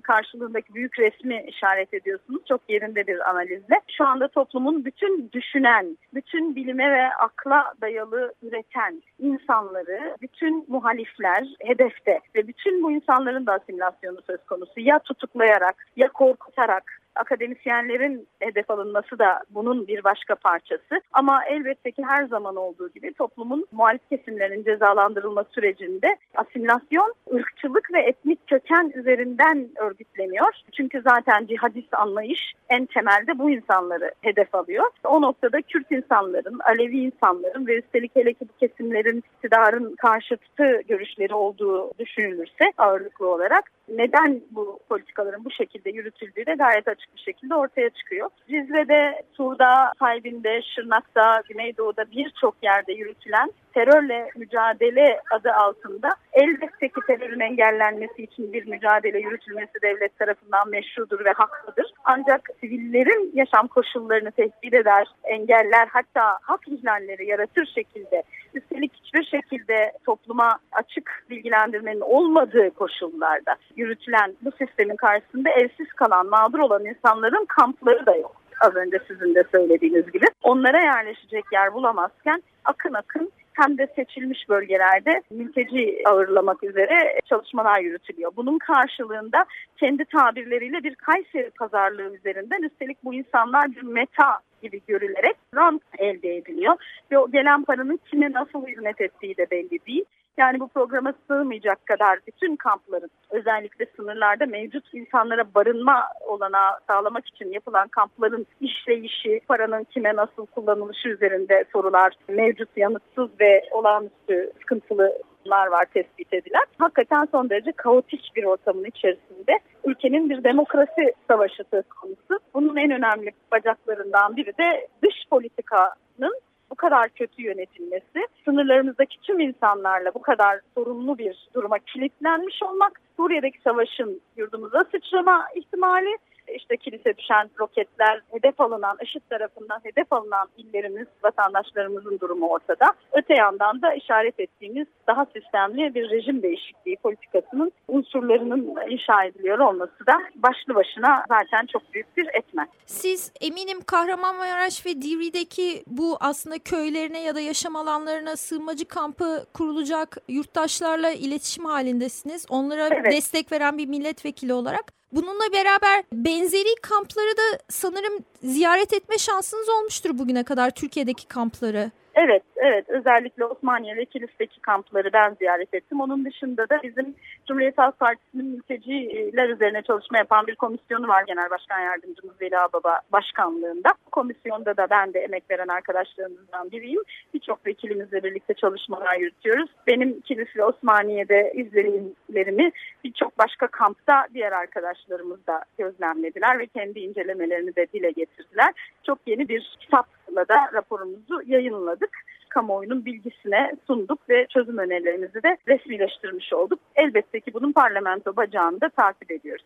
karşılığındaki 0.00 0.74
büyük 0.74 0.98
resmi 0.98 1.44
işaret 1.48 1.94
ediyorsunuz. 1.94 2.42
Çok 2.48 2.60
yerinde 2.68 3.06
bir 3.06 3.30
analizle. 3.30 3.80
Şu 3.96 4.04
anda 4.04 4.28
toplumun 4.28 4.84
bütün 4.84 4.95
düşünen, 5.32 5.98
bütün 6.14 6.56
bilime 6.56 6.90
ve 6.90 7.14
akla 7.14 7.74
dayalı 7.80 8.34
üreten 8.42 9.02
insanları, 9.18 10.16
bütün 10.22 10.64
muhalifler 10.68 11.44
hedefte 11.60 12.20
ve 12.34 12.48
bütün 12.48 12.82
bu 12.82 12.92
insanların 12.92 13.46
da 13.46 13.52
asimilasyonu 13.52 14.22
söz 14.26 14.46
konusu. 14.46 14.80
Ya 14.80 14.98
tutuklayarak 14.98 15.86
ya 15.96 16.08
korkutarak 16.08 17.05
akademisyenlerin 17.16 18.28
hedef 18.40 18.70
alınması 18.70 19.18
da 19.18 19.42
bunun 19.50 19.86
bir 19.86 20.04
başka 20.04 20.34
parçası. 20.34 21.00
Ama 21.12 21.44
elbette 21.44 21.90
ki 21.90 22.02
her 22.04 22.24
zaman 22.24 22.56
olduğu 22.56 22.88
gibi 22.88 23.12
toplumun 23.12 23.66
muhalif 23.72 24.08
kesimlerinin 24.10 24.64
cezalandırılma 24.64 25.44
sürecinde 25.44 26.16
asimilasyon, 26.34 27.14
ırkçılık 27.34 27.92
ve 27.92 28.00
etnik 28.00 28.46
köken 28.46 28.92
üzerinden 28.94 29.68
örgütleniyor. 29.76 30.52
Çünkü 30.72 31.02
zaten 31.08 31.46
cihadist 31.46 31.94
anlayış 31.94 32.54
en 32.68 32.86
temelde 32.86 33.38
bu 33.38 33.50
insanları 33.50 34.12
hedef 34.22 34.54
alıyor. 34.54 34.84
O 35.04 35.22
noktada 35.22 35.62
Kürt 35.62 35.92
insanların, 35.92 36.58
Alevi 36.58 36.98
insanların 36.98 37.66
ve 37.66 37.78
üstelik 37.78 38.16
hele 38.16 38.32
ki 38.32 38.40
bu 38.48 38.66
kesimlerin 38.66 39.24
iktidarın 39.34 39.94
karşıtı 39.96 40.80
görüşleri 40.88 41.34
olduğu 41.34 41.90
düşünülürse 41.98 42.72
ağırlıklı 42.78 43.32
olarak 43.32 43.64
neden 43.88 44.40
bu 44.50 44.78
politikaların 44.88 45.44
bu 45.44 45.50
şekilde 45.50 45.90
yürütüldüğü 45.90 46.46
de 46.46 46.54
gayet 46.54 46.88
açık 46.88 47.16
bir 47.16 47.20
şekilde 47.20 47.54
ortaya 47.54 47.90
çıkıyor. 47.90 48.30
Cizre'de, 48.48 49.22
Sur'da, 49.32 49.92
Haybin'de, 49.98 50.62
Şırnak'ta, 50.62 51.42
Güneydoğu'da 51.48 52.04
birçok 52.10 52.54
yerde 52.62 52.92
yürütülen 52.92 53.50
terörle 53.74 54.30
mücadele 54.36 55.20
adı 55.30 55.52
altında 55.52 56.08
elbette 56.32 56.88
ki 56.88 57.00
terörün 57.06 57.40
engellenmesi 57.40 58.22
için 58.22 58.52
bir 58.52 58.66
mücadele 58.66 59.18
yürütülmesi 59.18 59.72
devlet 59.82 60.18
tarafından 60.18 60.68
meşrudur 60.68 61.24
ve 61.24 61.32
haklıdır. 61.32 61.92
Ancak 62.04 62.48
sivillerin 62.60 63.30
yaşam 63.34 63.66
koşullarını 63.66 64.30
tehdit 64.30 64.74
eder, 64.74 65.06
engeller 65.24 65.88
hatta 65.92 66.38
hak 66.42 66.68
ihlalleri 66.68 67.26
yaratır 67.26 67.66
şekilde 67.74 68.22
üstelik 68.56 68.92
hiçbir 68.94 69.24
şekilde 69.24 69.92
topluma 70.06 70.58
açık 70.72 71.24
bilgilendirmenin 71.30 72.00
olmadığı 72.00 72.70
koşullarda 72.70 73.56
yürütülen 73.76 74.36
bu 74.42 74.50
sistemin 74.58 74.96
karşısında 74.96 75.50
evsiz 75.50 75.88
kalan, 75.88 76.26
mağdur 76.26 76.58
olan 76.58 76.84
insanların 76.84 77.44
kampları 77.44 78.06
da 78.06 78.16
yok. 78.16 78.36
Az 78.60 78.76
önce 78.76 78.98
sizin 79.08 79.34
de 79.34 79.44
söylediğiniz 79.52 80.12
gibi. 80.12 80.26
Onlara 80.42 80.80
yerleşecek 80.80 81.44
yer 81.52 81.74
bulamazken 81.74 82.42
akın 82.64 82.94
akın 82.94 83.32
hem 83.52 83.78
de 83.78 83.86
seçilmiş 83.96 84.48
bölgelerde 84.48 85.22
mülteci 85.30 86.02
ağırlamak 86.06 86.64
üzere 86.64 87.20
çalışmalar 87.24 87.80
yürütülüyor. 87.80 88.32
Bunun 88.36 88.58
karşılığında 88.58 89.44
kendi 89.76 90.04
tabirleriyle 90.04 90.82
bir 90.82 90.94
Kayseri 90.94 91.50
pazarlığı 91.50 92.16
üzerinden 92.16 92.62
üstelik 92.62 93.04
bu 93.04 93.14
insanlar 93.14 93.70
bir 93.76 93.82
meta 93.82 94.38
gibi 94.62 94.80
görülerek 94.86 95.36
rant 95.54 95.82
elde 95.98 96.36
ediliyor. 96.36 96.76
Ve 97.10 97.18
o 97.18 97.30
gelen 97.30 97.64
paranın 97.64 98.00
kime 98.10 98.32
nasıl 98.32 98.66
hizmet 98.66 99.00
ettiği 99.00 99.36
de 99.36 99.46
belli 99.50 99.78
değil. 99.86 100.04
Yani 100.36 100.60
bu 100.60 100.68
programa 100.68 101.14
sığmayacak 101.26 101.86
kadar 101.86 102.18
bütün 102.26 102.56
kampların 102.56 103.10
özellikle 103.30 103.86
sınırlarda 103.96 104.46
mevcut 104.46 104.94
insanlara 104.94 105.54
barınma 105.54 106.02
olanağı 106.26 106.78
sağlamak 106.86 107.28
için 107.28 107.52
yapılan 107.52 107.88
kampların 107.88 108.46
işleyişi, 108.60 109.40
paranın 109.48 109.84
kime 109.84 110.16
nasıl 110.16 110.46
kullanılışı 110.46 111.08
üzerinde 111.08 111.64
sorular 111.72 112.12
mevcut 112.28 112.68
yanıtsız 112.76 113.30
ve 113.40 113.64
olağanüstü 113.70 114.52
sıkıntılı 114.60 115.12
sorunlar 115.46 115.66
var 115.66 115.84
tespit 115.94 116.34
edilen. 116.34 116.64
Hakikaten 116.78 117.28
son 117.30 117.50
derece 117.50 117.72
kaotik 117.72 118.32
bir 118.36 118.44
ortamın 118.44 118.84
içerisinde 118.84 119.58
ülkenin 119.84 120.30
bir 120.30 120.44
demokrasi 120.44 121.14
savaşı 121.28 121.64
söz 121.70 121.88
konusu. 121.88 122.44
Bunun 122.54 122.76
en 122.76 122.90
önemli 122.90 123.30
bacaklarından 123.52 124.36
biri 124.36 124.58
de 124.58 124.88
dış 125.02 125.14
politikanın 125.30 126.40
bu 126.70 126.74
kadar 126.74 127.08
kötü 127.08 127.42
yönetilmesi, 127.42 128.26
sınırlarımızdaki 128.44 129.20
tüm 129.20 129.40
insanlarla 129.40 130.14
bu 130.14 130.22
kadar 130.22 130.60
sorunlu 130.74 131.18
bir 131.18 131.48
duruma 131.54 131.78
kilitlenmiş 131.78 132.62
olmak, 132.62 133.00
Suriye'deki 133.16 133.60
savaşın 133.60 134.20
yurdumuza 134.36 134.84
sıçrama 134.92 135.44
ihtimali 135.54 136.16
işte 136.54 136.76
kilise 136.76 137.16
düşen 137.16 137.50
roketler, 137.60 138.22
hedef 138.32 138.60
alınan, 138.60 138.96
IŞİD 139.02 139.20
tarafından 139.30 139.80
hedef 139.82 140.12
alınan 140.12 140.48
illerimiz, 140.56 141.06
vatandaşlarımızın 141.24 142.18
durumu 142.20 142.48
ortada. 142.48 142.92
Öte 143.12 143.34
yandan 143.34 143.82
da 143.82 143.94
işaret 143.94 144.40
ettiğimiz 144.40 144.86
daha 145.06 145.26
sistemli 145.26 145.94
bir 145.94 146.10
rejim 146.10 146.42
değişikliği 146.42 146.96
politikasının 146.96 147.72
unsurlarının 147.88 148.90
inşa 148.90 149.24
ediliyor 149.24 149.58
olması 149.58 150.06
da 150.06 150.12
başlı 150.34 150.74
başına 150.74 151.24
zaten 151.28 151.66
çok 151.66 151.94
büyük 151.94 152.16
bir 152.16 152.26
etmen. 152.34 152.68
Siz 152.86 153.32
eminim 153.40 153.80
Kahramanmaraş 153.86 154.86
ve 154.86 155.02
Divri'deki 155.02 155.84
bu 155.86 156.16
aslında 156.20 156.58
köylerine 156.58 157.22
ya 157.22 157.34
da 157.34 157.40
yaşam 157.40 157.76
alanlarına 157.76 158.36
sığınmacı 158.36 158.84
kampı 158.88 159.46
kurulacak 159.54 160.16
yurttaşlarla 160.28 161.10
iletişim 161.10 161.64
halindesiniz. 161.64 162.46
Onlara 162.50 162.88
evet. 162.88 163.12
destek 163.12 163.52
veren 163.52 163.78
bir 163.78 163.86
milletvekili 163.86 164.52
olarak. 164.52 164.92
Bununla 165.12 165.52
beraber 165.52 166.04
benzeri 166.12 166.74
kampları 166.82 167.36
da 167.36 167.58
sanırım 167.70 168.24
ziyaret 168.42 168.92
etme 168.92 169.18
şansınız 169.18 169.68
olmuştur 169.68 170.18
bugüne 170.18 170.44
kadar 170.44 170.70
Türkiye'deki 170.70 171.26
kampları. 171.28 171.90
Evet, 172.16 172.42
evet. 172.56 172.84
Özellikle 172.88 173.44
Osmaniye 173.44 173.96
ve 173.96 174.04
Kilis'teki 174.04 174.60
kampları 174.60 175.12
ben 175.12 175.36
ziyaret 175.38 175.74
ettim. 175.74 176.00
Onun 176.00 176.24
dışında 176.24 176.68
da 176.68 176.82
bizim 176.82 177.14
Cumhuriyet 177.48 177.78
Halk 177.78 177.98
Partisi'nin 177.98 178.46
mülteciler 178.46 179.48
üzerine 179.48 179.82
çalışma 179.82 180.18
yapan 180.18 180.46
bir 180.46 180.54
komisyonu 180.54 181.08
var 181.08 181.24
Genel 181.26 181.50
Başkan 181.50 181.80
Yardımcımız 181.80 182.40
Veli 182.40 182.58
Ağbaba 182.58 183.00
başkanlığında. 183.12 183.88
Komisyonda 184.10 184.76
da 184.76 184.86
ben 184.90 185.14
de 185.14 185.20
emek 185.20 185.50
veren 185.50 185.68
arkadaşlarımızdan 185.68 186.70
biriyim. 186.70 187.02
Birçok 187.34 187.66
vekilimizle 187.66 188.22
birlikte 188.22 188.54
çalışmalar 188.54 189.16
yürütüyoruz. 189.16 189.70
Benim 189.86 190.20
Kilis 190.20 190.56
ve 190.56 190.64
Osmaniye'de 190.64 191.52
izlenimlerimi 191.54 192.72
birçok 193.04 193.38
başka 193.38 193.66
kampta 193.66 194.26
diğer 194.34 194.52
arkadaşlarımız 194.52 195.46
da 195.46 195.64
gözlemlediler 195.78 196.58
ve 196.58 196.66
kendi 196.66 197.00
incelemelerini 197.00 197.76
de 197.76 197.86
dile 197.92 198.10
getirdiler. 198.10 198.72
Çok 199.06 199.18
yeni 199.26 199.48
bir 199.48 199.76
kitapla 199.80 200.48
da 200.48 200.72
raporumuzu 200.72 201.42
yayınladık 201.46 202.05
kamuoyunun 202.48 203.04
bilgisine 203.04 203.72
sunduk 203.86 204.28
ve 204.28 204.46
çözüm 204.46 204.78
önerilerimizi 204.78 205.42
de 205.42 205.56
resmileştirmiş 205.68 206.52
olduk. 206.52 206.78
Elbette 206.96 207.40
ki 207.40 207.54
bunun 207.54 207.72
parlamento 207.72 208.36
bacağını 208.36 208.80
da 208.80 208.88
takip 208.88 209.30
ediyoruz. 209.30 209.64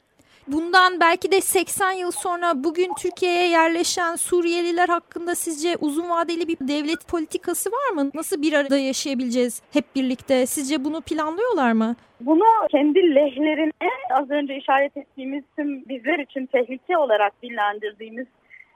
Bundan 0.48 1.00
belki 1.00 1.32
de 1.32 1.40
80 1.40 1.90
yıl 1.92 2.10
sonra 2.10 2.52
bugün 2.64 2.92
Türkiye'ye 2.98 3.48
yerleşen 3.48 4.16
Suriyeliler 4.16 4.88
hakkında 4.88 5.34
sizce 5.34 5.76
uzun 5.80 6.10
vadeli 6.10 6.48
bir 6.48 6.56
devlet 6.60 7.08
politikası 7.08 7.70
var 7.70 7.94
mı? 7.94 8.10
Nasıl 8.14 8.42
bir 8.42 8.52
arada 8.52 8.78
yaşayabileceğiz 8.78 9.62
hep 9.72 9.84
birlikte? 9.96 10.46
Sizce 10.46 10.84
bunu 10.84 11.00
planlıyorlar 11.00 11.72
mı? 11.72 11.96
Bunu 12.20 12.44
kendi 12.70 13.14
lehlerine 13.14 13.90
az 14.10 14.30
önce 14.30 14.56
işaret 14.56 14.96
ettiğimiz 14.96 15.44
tüm 15.56 15.88
bizler 15.88 16.18
için 16.18 16.46
tehlike 16.46 16.98
olarak 16.98 17.42
dillendirdiğimiz 17.42 18.26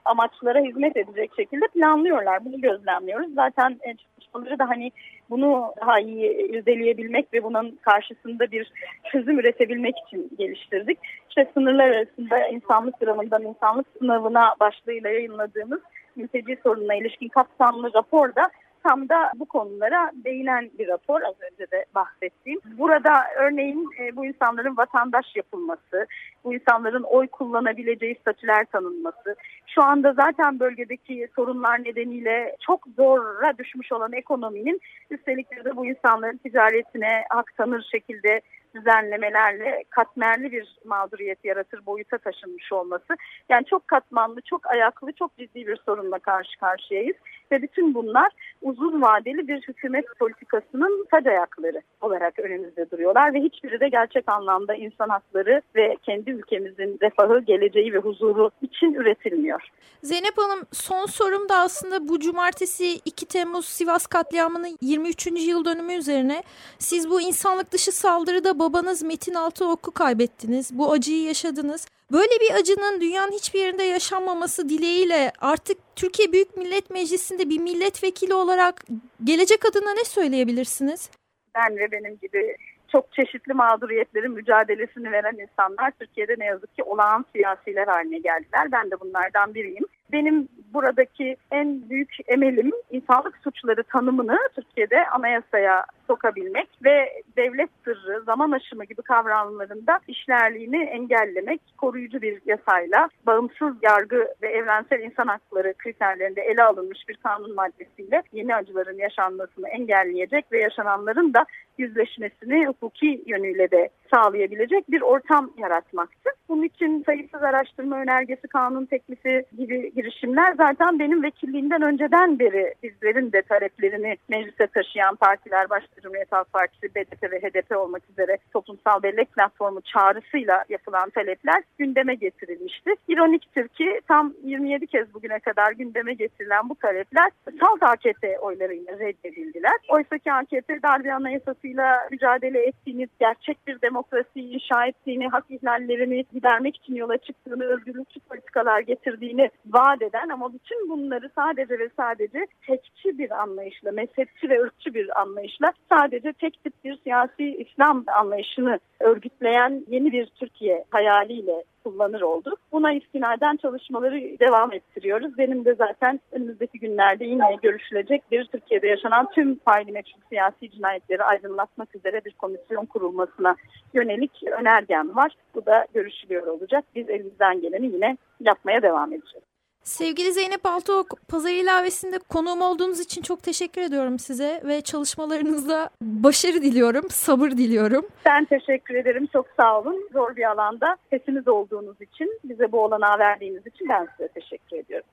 amaçlara 0.05 0.59
hizmet 0.59 0.97
edecek 0.97 1.31
şekilde 1.35 1.67
planlıyorlar. 1.67 2.45
Bunu 2.45 2.61
gözlemliyoruz. 2.61 3.33
Zaten 3.33 3.79
e, 3.81 3.95
çalışmaları 3.95 4.59
da 4.59 4.69
hani 4.69 4.91
bunu 5.29 5.73
daha 5.81 5.99
iyi 5.99 6.49
irdeleyebilmek 6.49 7.33
ve 7.33 7.43
bunun 7.43 7.79
karşısında 7.81 8.51
bir 8.51 8.71
çözüm 9.11 9.39
üretebilmek 9.39 9.95
için 10.07 10.31
geliştirdik. 10.37 10.99
İşte 11.29 11.51
sınırlar 11.53 11.87
arasında 11.87 12.47
insanlık 12.47 13.01
dramından 13.01 13.43
insanlık 13.43 13.85
sınavına 13.99 14.55
başlığıyla 14.59 15.09
yayınladığımız 15.09 15.79
mülteci 16.15 16.57
sorununa 16.63 16.95
ilişkin 16.95 17.27
kapsamlı 17.27 17.93
raporda 17.93 18.49
tam 18.87 19.09
da 19.09 19.31
bu 19.35 19.45
konulara 19.45 20.11
değinen 20.25 20.69
bir 20.79 20.87
rapor 20.87 21.21
az 21.21 21.35
önce 21.51 21.71
de 21.71 21.85
bahsettiğim. 21.95 22.59
Burada 22.77 23.11
örneğin 23.37 23.89
e, 23.99 24.15
bu 24.15 24.25
insanların 24.25 24.77
vatandaş 24.77 25.35
yapılması, 25.35 26.07
bu 26.43 26.53
insanların 26.53 27.03
oy 27.03 27.27
kullanabileceği 27.27 28.15
statüler 28.21 28.65
tanınması, 28.65 29.35
şu 29.67 29.83
anda 29.83 30.13
zaten 30.13 30.59
bölgedeki 30.59 31.27
sorunlar 31.35 31.83
nedeniyle 31.83 32.55
çok 32.59 32.87
zora 32.97 33.57
düşmüş 33.57 33.91
olan 33.91 34.13
ekonominin 34.13 34.81
üstelik 35.09 35.65
de 35.65 35.75
bu 35.75 35.85
insanların 35.85 36.37
ticaretine 36.37 37.23
hak 37.29 37.55
tanır 37.57 37.87
şekilde 37.91 38.41
düzenlemelerle 38.75 39.83
katmerli 39.89 40.51
bir 40.51 40.77
mağduriyet 40.85 41.45
yaratır 41.45 41.85
boyuta 41.85 42.17
taşınmış 42.17 42.71
olması. 42.71 43.15
Yani 43.49 43.65
çok 43.65 43.87
katmanlı, 43.87 44.41
çok 44.41 44.67
ayaklı, 44.67 45.11
çok 45.11 45.37
ciddi 45.37 45.67
bir 45.67 45.77
sorunla 45.85 46.19
karşı 46.19 46.59
karşıyayız. 46.59 47.15
Ve 47.51 47.61
bütün 47.61 47.93
bunlar 47.93 48.31
uzun 48.61 49.01
vadeli 49.01 49.47
bir 49.47 49.61
hükümet 49.61 50.05
politikasının 50.19 51.05
tac 51.11 51.29
ayakları 51.29 51.81
olarak 52.01 52.39
önümüzde 52.39 52.91
duruyorlar. 52.91 53.33
Ve 53.33 53.39
hiçbiri 53.39 53.79
de 53.79 53.89
gerçek 53.89 54.29
anlamda 54.29 54.75
insan 54.75 55.09
hakları 55.09 55.61
ve 55.75 55.97
kendi 56.03 56.31
ülkemizin 56.31 56.97
refahı, 57.01 57.39
geleceği 57.39 57.93
ve 57.93 57.97
huzuru 57.97 58.51
için 58.61 58.93
üretilmiyor. 58.93 59.61
Zeynep 60.03 60.37
Hanım 60.37 60.63
son 60.71 61.05
sorum 61.05 61.49
da 61.49 61.57
aslında 61.57 62.07
bu 62.07 62.19
cumartesi 62.19 62.95
2 63.05 63.25
Temmuz 63.25 63.65
Sivas 63.65 64.07
katliamının 64.07 64.77
23. 64.81 65.27
yıl 65.47 65.65
dönümü 65.65 65.93
üzerine. 65.93 66.43
Siz 66.79 67.09
bu 67.09 67.21
insanlık 67.21 67.71
dışı 67.71 67.91
saldırıda 67.91 68.59
babanız 68.59 69.03
Metin 69.03 69.33
Altıok'u 69.33 69.91
kaybettiniz. 69.91 70.77
Bu 70.77 70.91
acıyı 70.91 71.23
yaşadınız. 71.23 71.87
Böyle 72.11 72.39
bir 72.41 72.53
acının 72.59 73.01
dünyanın 73.01 73.31
hiçbir 73.31 73.59
yerinde 73.59 73.83
yaşanmaması 73.83 74.69
dileğiyle 74.69 75.31
artık 75.41 75.77
Türkiye 75.95 76.31
Büyük 76.31 76.57
Millet 76.57 76.89
Meclisi'nde 76.89 77.49
bir 77.49 77.59
milletvekili 77.59 78.33
olarak 78.33 78.81
gelecek 79.23 79.65
adına 79.65 79.93
ne 79.93 80.03
söyleyebilirsiniz? 80.03 81.09
Ben 81.55 81.77
ve 81.77 81.91
benim 81.91 82.17
gibi 82.17 82.55
çok 82.91 83.13
çeşitli 83.13 83.53
mağduriyetlerin 83.53 84.31
mücadelesini 84.31 85.11
veren 85.11 85.37
insanlar 85.37 85.91
Türkiye'de 85.99 86.35
ne 86.37 86.45
yazık 86.45 86.75
ki 86.75 86.83
olağan 86.83 87.25
siyasiler 87.35 87.87
haline 87.87 88.19
geldiler. 88.19 88.71
Ben 88.71 88.91
de 88.91 88.99
bunlardan 88.99 89.53
biriyim. 89.53 89.85
Benim 90.11 90.47
buradaki 90.73 91.37
en 91.51 91.89
büyük 91.89 92.15
emelim 92.27 92.71
insanlık 92.91 93.37
suçları 93.43 93.83
tanımını 93.83 94.37
Türkiye'de 94.55 95.07
anayasaya 95.09 95.85
sokabilmek 96.07 96.69
ve 96.85 97.23
devlet 97.37 97.69
sırrı, 97.83 98.21
zaman 98.21 98.51
aşımı 98.51 98.85
gibi 98.85 99.01
kavramlarında 99.01 99.99
işlerliğini 100.07 100.83
engellemek, 100.83 101.61
koruyucu 101.77 102.21
bir 102.21 102.41
yasayla 102.45 103.09
bağımsız 103.25 103.75
yargı 103.81 104.27
ve 104.41 104.47
evrensel 104.47 104.99
insan 104.99 105.27
hakları 105.27 105.73
kriterlerinde 105.77 106.41
ele 106.41 106.63
alınmış 106.63 107.07
bir 107.07 107.15
kanun 107.15 107.55
maddesiyle 107.55 108.23
yeni 108.33 108.55
acıların 108.55 108.97
yaşanmasını 108.97 109.69
engelleyecek 109.69 110.45
ve 110.51 110.59
yaşananların 110.59 111.33
da 111.33 111.45
yüzleşmesini 111.77 112.67
hukuki 112.67 113.23
yönüyle 113.25 113.71
de 113.71 113.89
sağlayabilecek 114.13 114.91
bir 114.91 115.01
ortam 115.01 115.51
yaratmaktı. 115.57 116.29
Bunun 116.49 116.63
için 116.63 117.03
sayısız 117.05 117.43
araştırma 117.43 118.01
önergesi, 118.01 118.47
kanun 118.47 118.85
teklifi 118.85 119.45
gibi 119.57 119.93
girişimler 119.95 120.53
zaten 120.57 120.99
benim 120.99 121.23
vekilliğimden 121.23 121.81
önceden 121.81 122.39
beri 122.39 122.73
bizlerin 122.83 123.31
de 123.31 123.41
taleplerini 123.41 124.17
meclise 124.29 124.67
taşıyan 124.67 125.15
partiler, 125.15 125.69
başta 125.69 125.94
Cumhuriyet 126.01 126.31
Halk 126.31 126.53
Partisi, 126.53 126.95
BDP 126.95 127.31
ve 127.31 127.39
HDP 127.39 127.77
olmak 127.77 128.09
üzere 128.09 128.37
toplumsal 128.53 129.03
bellek 129.03 129.33
platformu 129.33 129.81
çağrısıyla 129.81 130.65
yapılan 130.69 131.09
talepler 131.09 131.63
gündeme 131.77 132.15
getirilmişti. 132.15 132.95
İroniktir 133.07 133.67
ki 133.67 134.01
tam 134.07 134.33
27 134.43 134.87
kez 134.87 135.13
bugüne 135.13 135.39
kadar 135.39 135.71
gündeme 135.71 136.13
getirilen 136.13 136.69
bu 136.69 136.75
talepler 136.75 137.29
salt 137.59 137.83
AKP 137.83 138.39
oylarıyla 138.39 138.99
reddedildiler. 138.99 139.77
Oysa 139.89 140.17
ki 140.17 140.33
AKP 140.33 140.81
darbe 140.83 141.13
anayasasıyla 141.13 142.07
mücadele 142.11 142.67
ettiğiniz 142.67 143.09
gerçek 143.19 143.67
bir 143.67 143.81
demokrasiyi 143.81 144.53
inşa 144.53 144.85
ettiğini, 144.85 145.27
hak 145.27 145.45
ihlallerini 145.49 146.25
gidermek 146.33 146.75
için 146.75 146.95
yola 146.95 147.17
çıktığını, 147.17 147.63
özgürlükçü 147.63 148.19
politikalar 148.19 148.79
getirdiğini 148.79 149.49
vaat 149.65 150.01
eden 150.01 150.29
ama 150.29 150.53
bütün 150.53 150.89
bunları 150.89 151.29
sadece 151.35 151.79
ve 151.79 151.89
sadece 151.97 152.47
tekçi 152.67 153.17
bir 153.17 153.41
anlayışla, 153.41 153.91
mezhepçi 153.91 154.49
ve 154.49 154.61
ırkçı 154.61 154.93
bir 154.93 155.21
anlayışla 155.21 155.73
sadece 155.89 156.33
tek 156.33 156.63
tip 156.63 156.73
bir 156.83 156.97
siyasi 157.03 157.55
İslam 157.55 158.03
anlayışını 158.07 158.79
örgütleyen 158.99 159.85
yeni 159.87 160.11
bir 160.11 160.25
Türkiye 160.25 160.85
hayaliyle 160.89 161.63
kullanır 161.83 162.21
olduk. 162.21 162.59
Buna 162.71 162.93
istinaden 162.93 163.57
çalışmaları 163.57 164.39
devam 164.39 164.73
ettiriyoruz. 164.73 165.37
Benim 165.37 165.65
de 165.65 165.75
zaten 165.75 166.19
önümüzdeki 166.31 166.79
günlerde 166.79 167.25
yine 167.25 167.57
görüşülecek 167.61 168.31
bir 168.31 168.45
Türkiye'de 168.45 168.87
yaşanan 168.87 169.29
tüm 169.35 169.55
faili 169.55 169.91
meçhul 169.91 170.19
siyasi 170.29 170.71
cinayetleri 170.71 171.23
aydınlatmak 171.23 171.95
üzere 171.95 172.21
bir 172.25 172.33
komisyon 172.33 172.85
kurulmasına 172.85 173.55
yönelik 173.93 174.43
önergem 174.59 175.15
var. 175.15 175.31
Bu 175.55 175.65
da 175.65 175.85
görüşülüyor 175.93 176.47
olacak. 176.47 176.85
Biz 176.95 177.09
elimizden 177.09 177.61
geleni 177.61 177.85
yine 177.85 178.17
yapmaya 178.39 178.81
devam 178.81 179.13
edeceğiz. 179.13 179.54
Sevgili 179.85 180.33
Zeynep 180.33 180.65
Altıok, 180.65 181.27
Pazar 181.27 181.49
ilavesinde 181.49 182.19
konuğum 182.19 182.61
olduğunuz 182.61 182.99
için 182.99 183.21
çok 183.21 183.43
teşekkür 183.43 183.81
ediyorum 183.81 184.19
size 184.19 184.61
ve 184.65 184.81
çalışmalarınızda 184.81 185.89
başarı 186.01 186.61
diliyorum, 186.61 187.09
sabır 187.09 187.51
diliyorum. 187.51 188.05
Ben 188.25 188.45
teşekkür 188.45 188.95
ederim, 188.95 189.27
çok 189.33 189.45
sağ 189.59 189.79
olun. 189.79 190.09
Zor 190.13 190.35
bir 190.35 190.51
alanda 190.51 190.97
sesimiz 191.09 191.47
olduğunuz 191.47 192.01
için, 192.01 192.39
bize 192.43 192.71
bu 192.71 192.83
olanağı 192.83 193.19
verdiğiniz 193.19 193.67
için 193.67 193.89
ben 193.89 194.07
size 194.17 194.27
teşekkür 194.27 194.77
ediyorum. 194.77 195.07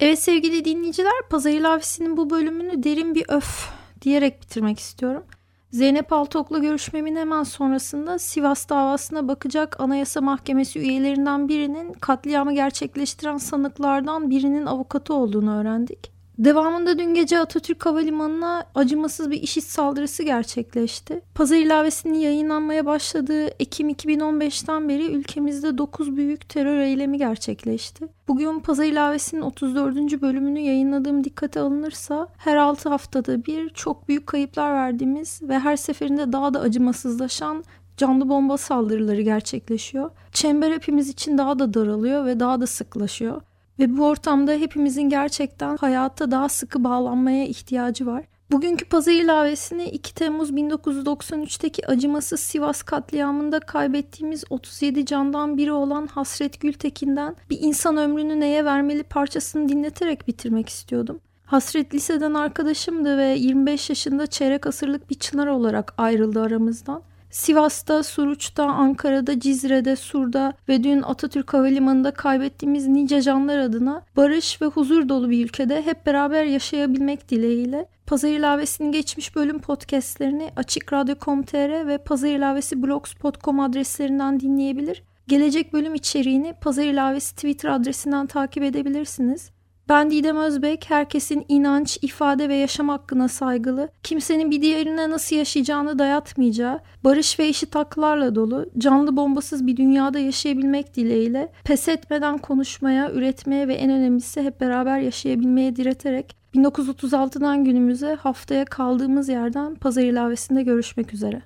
Evet 0.00 0.18
sevgili 0.18 0.64
dinleyiciler, 0.64 1.22
Pazar 1.30 1.50
ilavesinin 1.50 2.16
bu 2.16 2.30
bölümünü 2.30 2.82
derin 2.82 3.14
bir 3.14 3.24
öf 3.28 3.70
diyerek 4.02 4.42
bitirmek 4.42 4.78
istiyorum. 4.78 5.24
Zeynep 5.70 6.12
Altok'la 6.12 6.58
görüşmemin 6.58 7.16
hemen 7.16 7.42
sonrasında 7.42 8.18
Sivas 8.18 8.68
davasına 8.68 9.28
bakacak 9.28 9.80
Anayasa 9.80 10.20
Mahkemesi 10.20 10.78
üyelerinden 10.78 11.48
birinin 11.48 11.92
katliamı 11.92 12.54
gerçekleştiren 12.54 13.36
sanıklardan 13.36 14.30
birinin 14.30 14.66
avukatı 14.66 15.14
olduğunu 15.14 15.60
öğrendik. 15.60 16.17
Devamında 16.38 16.98
dün 16.98 17.14
gece 17.14 17.38
Atatürk 17.38 17.86
Havalimanı'na 17.86 18.64
acımasız 18.74 19.30
bir 19.30 19.42
işit 19.42 19.64
saldırısı 19.64 20.22
gerçekleşti. 20.22 21.20
Pazar 21.34 21.56
ilavesinin 21.56 22.18
yayınlanmaya 22.18 22.86
başladığı 22.86 23.46
Ekim 23.46 23.90
2015'ten 23.90 24.88
beri 24.88 25.06
ülkemizde 25.06 25.78
9 25.78 26.16
büyük 26.16 26.48
terör 26.48 26.80
eylemi 26.80 27.18
gerçekleşti. 27.18 28.08
Bugün 28.28 28.60
Pazar 28.60 28.84
ilavesinin 28.84 29.40
34. 29.40 30.22
bölümünü 30.22 30.60
yayınladığım 30.60 31.24
dikkate 31.24 31.60
alınırsa 31.60 32.28
her 32.36 32.56
6 32.56 32.88
haftada 32.88 33.44
bir 33.44 33.68
çok 33.68 34.08
büyük 34.08 34.26
kayıplar 34.26 34.72
verdiğimiz 34.72 35.40
ve 35.42 35.58
her 35.58 35.76
seferinde 35.76 36.32
daha 36.32 36.54
da 36.54 36.60
acımasızlaşan 36.60 37.64
canlı 37.96 38.28
bomba 38.28 38.56
saldırıları 38.56 39.20
gerçekleşiyor. 39.20 40.10
Çember 40.32 40.72
hepimiz 40.72 41.08
için 41.08 41.38
daha 41.38 41.58
da 41.58 41.74
daralıyor 41.74 42.26
ve 42.26 42.40
daha 42.40 42.60
da 42.60 42.66
sıklaşıyor. 42.66 43.42
Ve 43.78 43.96
bu 43.96 44.06
ortamda 44.06 44.52
hepimizin 44.52 45.02
gerçekten 45.02 45.76
hayata 45.76 46.30
daha 46.30 46.48
sıkı 46.48 46.84
bağlanmaya 46.84 47.46
ihtiyacı 47.46 48.06
var. 48.06 48.24
Bugünkü 48.52 48.84
pazar 48.84 49.12
ilavesini 49.12 49.84
2 49.84 50.14
Temmuz 50.14 50.50
1993'teki 50.50 51.86
acımasız 51.86 52.40
Sivas 52.40 52.82
katliamında 52.82 53.60
kaybettiğimiz 53.60 54.44
37 54.50 55.06
candan 55.06 55.56
biri 55.56 55.72
olan 55.72 56.06
Hasret 56.06 56.60
Gültekin'den 56.60 57.36
bir 57.50 57.58
insan 57.60 57.96
ömrünü 57.96 58.40
neye 58.40 58.64
vermeli 58.64 59.02
parçasını 59.02 59.68
dinleterek 59.68 60.28
bitirmek 60.28 60.68
istiyordum. 60.68 61.20
Hasret 61.44 61.94
liseden 61.94 62.34
arkadaşımdı 62.34 63.18
ve 63.18 63.36
25 63.38 63.90
yaşında 63.90 64.26
çeyrek 64.26 64.66
asırlık 64.66 65.10
bir 65.10 65.14
çınar 65.14 65.46
olarak 65.46 65.94
ayrıldı 65.98 66.42
aramızdan. 66.42 67.02
Sivas'ta, 67.30 68.02
Suruç'ta, 68.02 68.64
Ankara'da, 68.64 69.40
Cizre'de, 69.40 69.96
Sur'da 69.96 70.52
ve 70.68 70.84
dün 70.84 71.02
Atatürk 71.02 71.54
Havalimanı'nda 71.54 72.10
kaybettiğimiz 72.10 72.86
nice 72.86 73.22
canlar 73.22 73.58
adına 73.58 74.02
barış 74.16 74.62
ve 74.62 74.66
huzur 74.66 75.08
dolu 75.08 75.30
bir 75.30 75.44
ülkede 75.44 75.82
hep 75.82 76.06
beraber 76.06 76.44
yaşayabilmek 76.44 77.28
dileğiyle 77.28 77.86
Pazar 78.06 78.28
İlavesi'nin 78.28 78.92
geçmiş 78.92 79.36
bölüm 79.36 79.58
podcastlerini 79.58 80.50
Açık 80.56 80.92
Radyo.com.tr 80.92 81.86
ve 81.86 81.98
Pazar 81.98 82.28
İlavesi 82.28 82.82
blogspot.com 82.82 83.60
adreslerinden 83.60 84.40
dinleyebilir. 84.40 85.02
Gelecek 85.28 85.72
bölüm 85.72 85.94
içeriğini 85.94 86.54
Pazar 86.60 86.84
İlavesi 86.84 87.34
Twitter 87.34 87.68
adresinden 87.68 88.26
takip 88.26 88.62
edebilirsiniz. 88.62 89.50
Ben 89.88 90.10
Didem 90.10 90.36
Özbek, 90.36 90.90
herkesin 90.90 91.44
inanç, 91.48 91.98
ifade 92.02 92.48
ve 92.48 92.54
yaşam 92.54 92.88
hakkına 92.88 93.28
saygılı, 93.28 93.88
kimsenin 94.02 94.50
bir 94.50 94.62
diğerine 94.62 95.10
nasıl 95.10 95.36
yaşayacağını 95.36 95.98
dayatmayacağı, 95.98 96.80
barış 97.04 97.38
ve 97.38 97.46
eşit 97.46 97.74
haklarla 97.74 98.34
dolu, 98.34 98.70
canlı 98.78 99.16
bombasız 99.16 99.66
bir 99.66 99.76
dünyada 99.76 100.18
yaşayabilmek 100.18 100.96
dileğiyle, 100.96 101.52
pes 101.64 101.88
etmeden 101.88 102.38
konuşmaya, 102.38 103.12
üretmeye 103.12 103.68
ve 103.68 103.74
en 103.74 103.90
önemlisi 103.90 104.42
hep 104.42 104.60
beraber 104.60 104.98
yaşayabilmeye 104.98 105.76
direterek 105.76 106.36
1936'dan 106.54 107.64
günümüze 107.64 108.14
haftaya 108.14 108.64
kaldığımız 108.64 109.28
yerden 109.28 109.74
pazar 109.74 110.02
ilavesinde 110.02 110.62
görüşmek 110.62 111.14
üzere. 111.14 111.42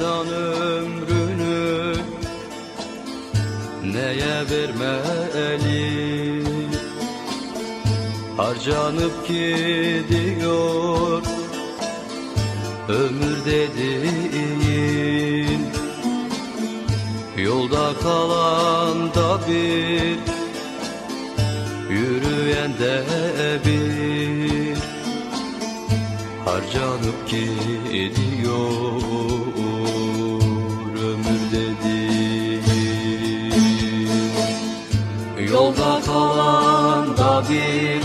İnsan 0.00 0.28
ömrünü 0.28 1.94
neye 3.84 4.38
vermeli? 4.50 6.44
Harcanıp 8.36 9.28
gidiyor 9.28 11.22
ömür 12.88 13.44
dediğin. 13.46 14.80
Yolda 17.36 17.92
kalan 18.02 19.14
da 19.14 19.40
bir 19.48 20.18
Yürüyen 21.90 22.72
de 22.78 23.04
bir. 23.66 24.78
Harcanıp 26.44 27.28
gidiyor 27.30 29.09
Yolda 35.52 36.00
kalan 36.06 37.16
da 37.16 37.42
bir 37.50 38.02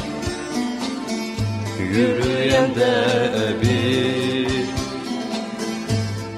Yürüyen 1.83 2.75
de 2.75 3.05
bir. 3.61 4.65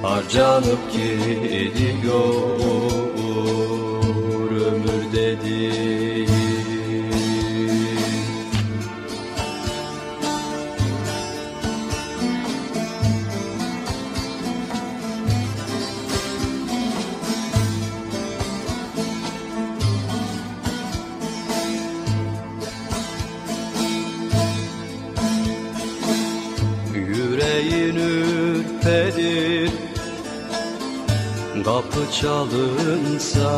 Harcanıp 0.02 0.92
gidiyor 0.94 2.48
kapı 31.78 32.12
çalınsa 32.22 33.52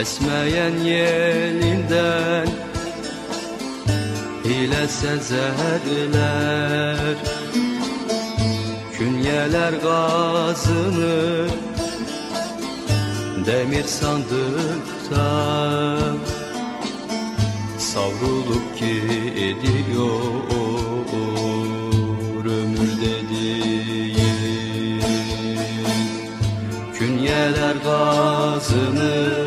Esmeyen 0.00 0.78
yelinden 0.78 2.48
hile 4.44 4.88
sezerler. 4.88 5.56
Künyeler 8.98 9.72
gazını 9.72 11.48
demir 13.46 13.84
sandıkta 13.84 15.26
Savrulup 17.78 18.78
gidiyor 18.78 20.73
gazını 27.84 29.44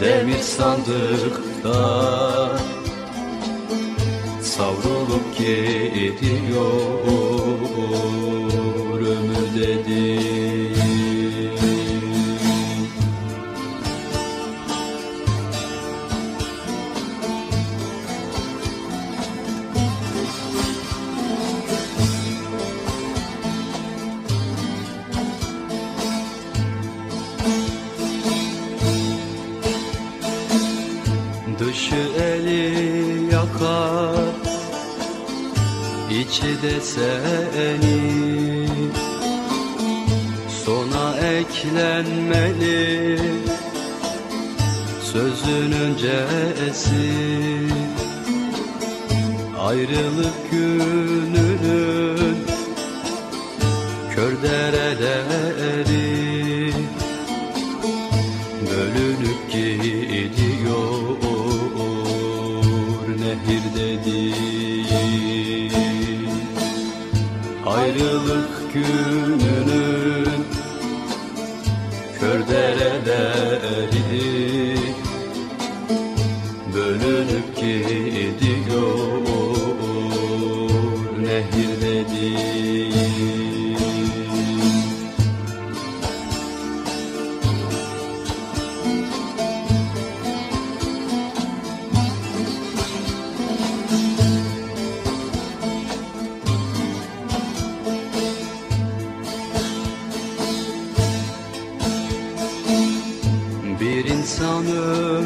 Demir 0.00 0.38
sandıkta 0.38 1.78
Savrulup 4.42 5.38
gidiyor. 5.38 6.98
Ömür 8.98 9.60
dedi 9.60 10.07
içi 36.38 36.62
de 36.62 36.80
seni. 36.80 38.68
Sona 40.64 41.16
eklenmeli. 41.16 43.18
Sözün 45.12 45.72
öncesi. 45.72 47.12
Ayrılık 49.60 50.50
gününün 50.50 52.36
Kör 54.14 54.42
dereleri 54.42 56.17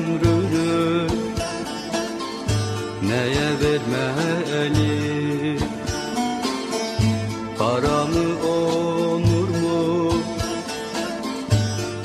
ömrünü 0.03 1.07
neye 3.03 3.51
vermeli? 3.61 5.59
Para 7.59 8.05
mı, 8.07 8.49
onur 8.49 9.49
mu? 9.49 10.13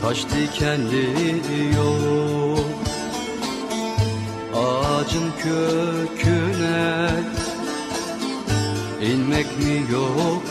Taş 0.02 0.26
dikenli 0.26 1.06
yol 1.76 2.58
Ağacın 4.56 5.32
köküne 5.44 7.10
inmek 9.02 9.58
mi 9.58 9.84
yoksa 9.92 10.47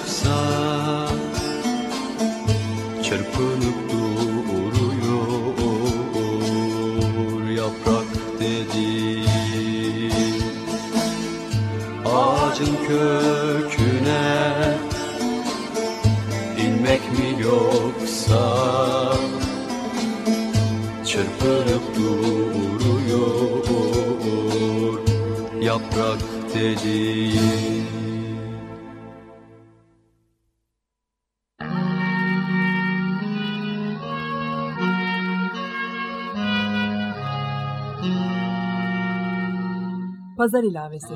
köküne 12.89 14.77
inmek 16.59 17.01
mi 17.13 17.43
yoksa 17.43 18.43
Çırpınıp 21.05 21.97
duruyor 21.97 23.27
yaprak 25.61 26.21
dediğin 26.55 27.87
Pazar 40.37 40.63
ilavesi. 40.63 41.15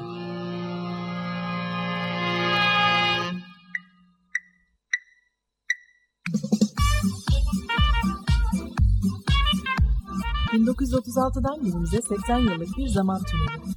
...1936'dan 10.60 11.64
günümüze 11.64 12.02
80 12.02 12.38
yıllık 12.38 12.78
bir 12.78 12.88
zaman 12.88 13.22
tüneli. 13.22 13.74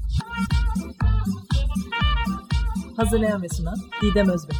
Hazırlayan 2.98 3.44
ve 3.44 3.50
sunan 3.50 3.78
Didem 4.02 4.30
Özbek. 4.30 4.58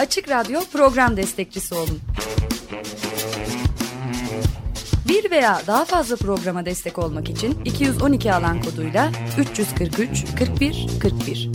Açık 0.00 0.28
Radyo 0.28 0.60
program 0.72 1.16
destekçisi 1.16 1.74
olun. 1.74 2.00
Bir 5.08 5.30
veya 5.30 5.62
daha 5.66 5.84
fazla 5.84 6.16
programa 6.16 6.66
destek 6.66 6.98
olmak 6.98 7.30
için 7.30 7.64
212 7.64 8.34
alan 8.34 8.62
koduyla 8.62 9.12
343 9.38 10.24
41 10.38 10.86
41 11.02 11.50